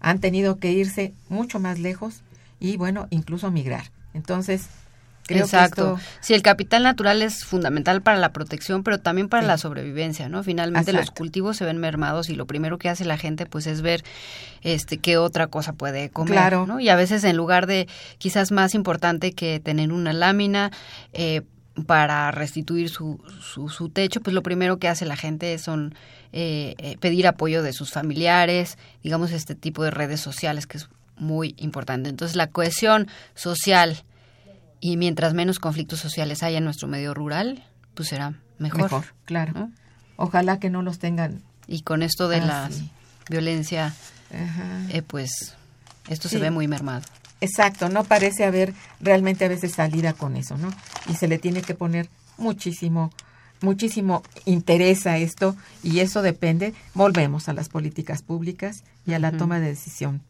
[0.00, 2.22] Han tenido que irse mucho más lejos
[2.60, 3.90] y, bueno, incluso migrar.
[4.14, 4.66] Entonces,
[5.26, 5.94] creo Exacto.
[5.96, 6.10] que esto...
[6.20, 9.46] Sí, el capital natural es fundamental para la protección, pero también para Sí.
[9.48, 10.42] la sobrevivencia, ¿no?
[10.42, 13.82] Finalmente los cultivos se ven mermados y lo primero que hace la gente pues es
[13.82, 14.04] ver
[14.62, 16.66] este qué otra cosa puede comer, Claro.
[16.66, 16.80] ¿no?
[16.80, 17.88] Y a veces en lugar de
[18.18, 20.70] quizás más importante que tener una lámina
[21.12, 21.42] eh,
[21.86, 25.94] para restituir su, su, su techo, pues lo primero que hace la gente son
[26.32, 30.88] eh, eh, pedir apoyo de sus familiares, digamos este tipo de redes sociales que es
[31.16, 32.08] muy importante.
[32.08, 34.02] Entonces la cohesión social
[34.80, 37.64] y mientras menos conflictos sociales haya en nuestro medio rural,
[37.94, 38.82] pues será mejor.
[38.82, 39.52] Mejor, claro.
[39.54, 39.72] ¿no?
[40.16, 41.42] Ojalá que no los tengan.
[41.66, 42.88] Y con esto de Ah, la sí.
[43.28, 43.94] violencia,
[44.90, 45.54] eh, pues
[46.08, 47.02] esto se ve muy mermado.
[47.40, 50.70] Exacto, no parece haber realmente a veces salida con eso, ¿no?
[51.08, 53.12] Y se le tiene que poner muchísimo,
[53.60, 59.32] muchísimo interés a esto y eso depende, volvemos a las políticas públicas y a la
[59.32, 60.20] toma de decisión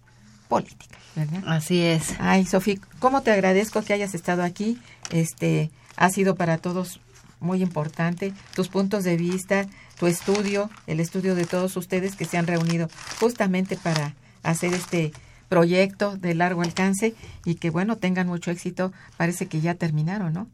[0.48, 1.42] política, ¿verdad?
[1.46, 2.14] Así es.
[2.18, 4.78] Ay, Sofía, cómo te agradezco que hayas estado aquí.
[5.10, 7.00] Este ha sido para todos
[7.40, 9.66] muy importante tus puntos de vista,
[9.98, 12.88] tu estudio, el estudio de todos ustedes que se han reunido
[13.20, 15.12] justamente para hacer este
[15.48, 18.92] proyecto de largo alcance y que bueno, tengan mucho éxito.
[19.16, 20.46] Parece que ya terminaron, ¿no?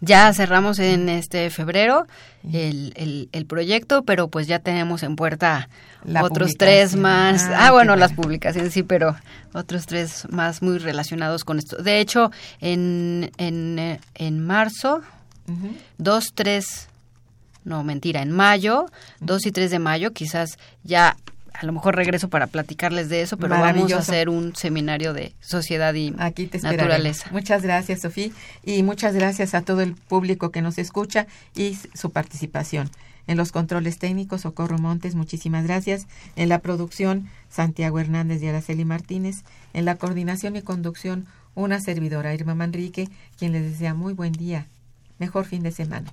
[0.00, 2.06] Ya cerramos en este febrero
[2.50, 5.68] el, el, el proyecto, pero pues ya tenemos en puerta
[6.04, 7.44] La otros tres más.
[7.44, 9.16] Ah, Ah, bueno, las publicaciones sí, pero
[9.52, 11.76] otros tres más muy relacionados con esto.
[11.82, 12.30] De hecho,
[12.60, 15.02] en, en, eh, en marzo.
[15.98, 16.88] 2, 3,
[17.64, 18.86] no, mentira, en mayo,
[19.20, 21.16] 2 y 3 de mayo, quizás ya
[21.58, 25.34] a lo mejor regreso para platicarles de eso, pero vamos a hacer un seminario de
[25.40, 27.28] sociedad y Aquí te naturaleza.
[27.32, 28.30] Muchas gracias, Sofía,
[28.64, 32.90] y muchas gracias a todo el público que nos escucha y su participación.
[33.26, 36.06] En los controles técnicos, Socorro Montes, muchísimas gracias.
[36.36, 39.42] En la producción, Santiago Hernández y Araceli Martínez.
[39.72, 44.66] En la coordinación y conducción, una servidora, Irma Manrique, quien les desea muy buen día.
[45.18, 46.12] Mejor fin de semana.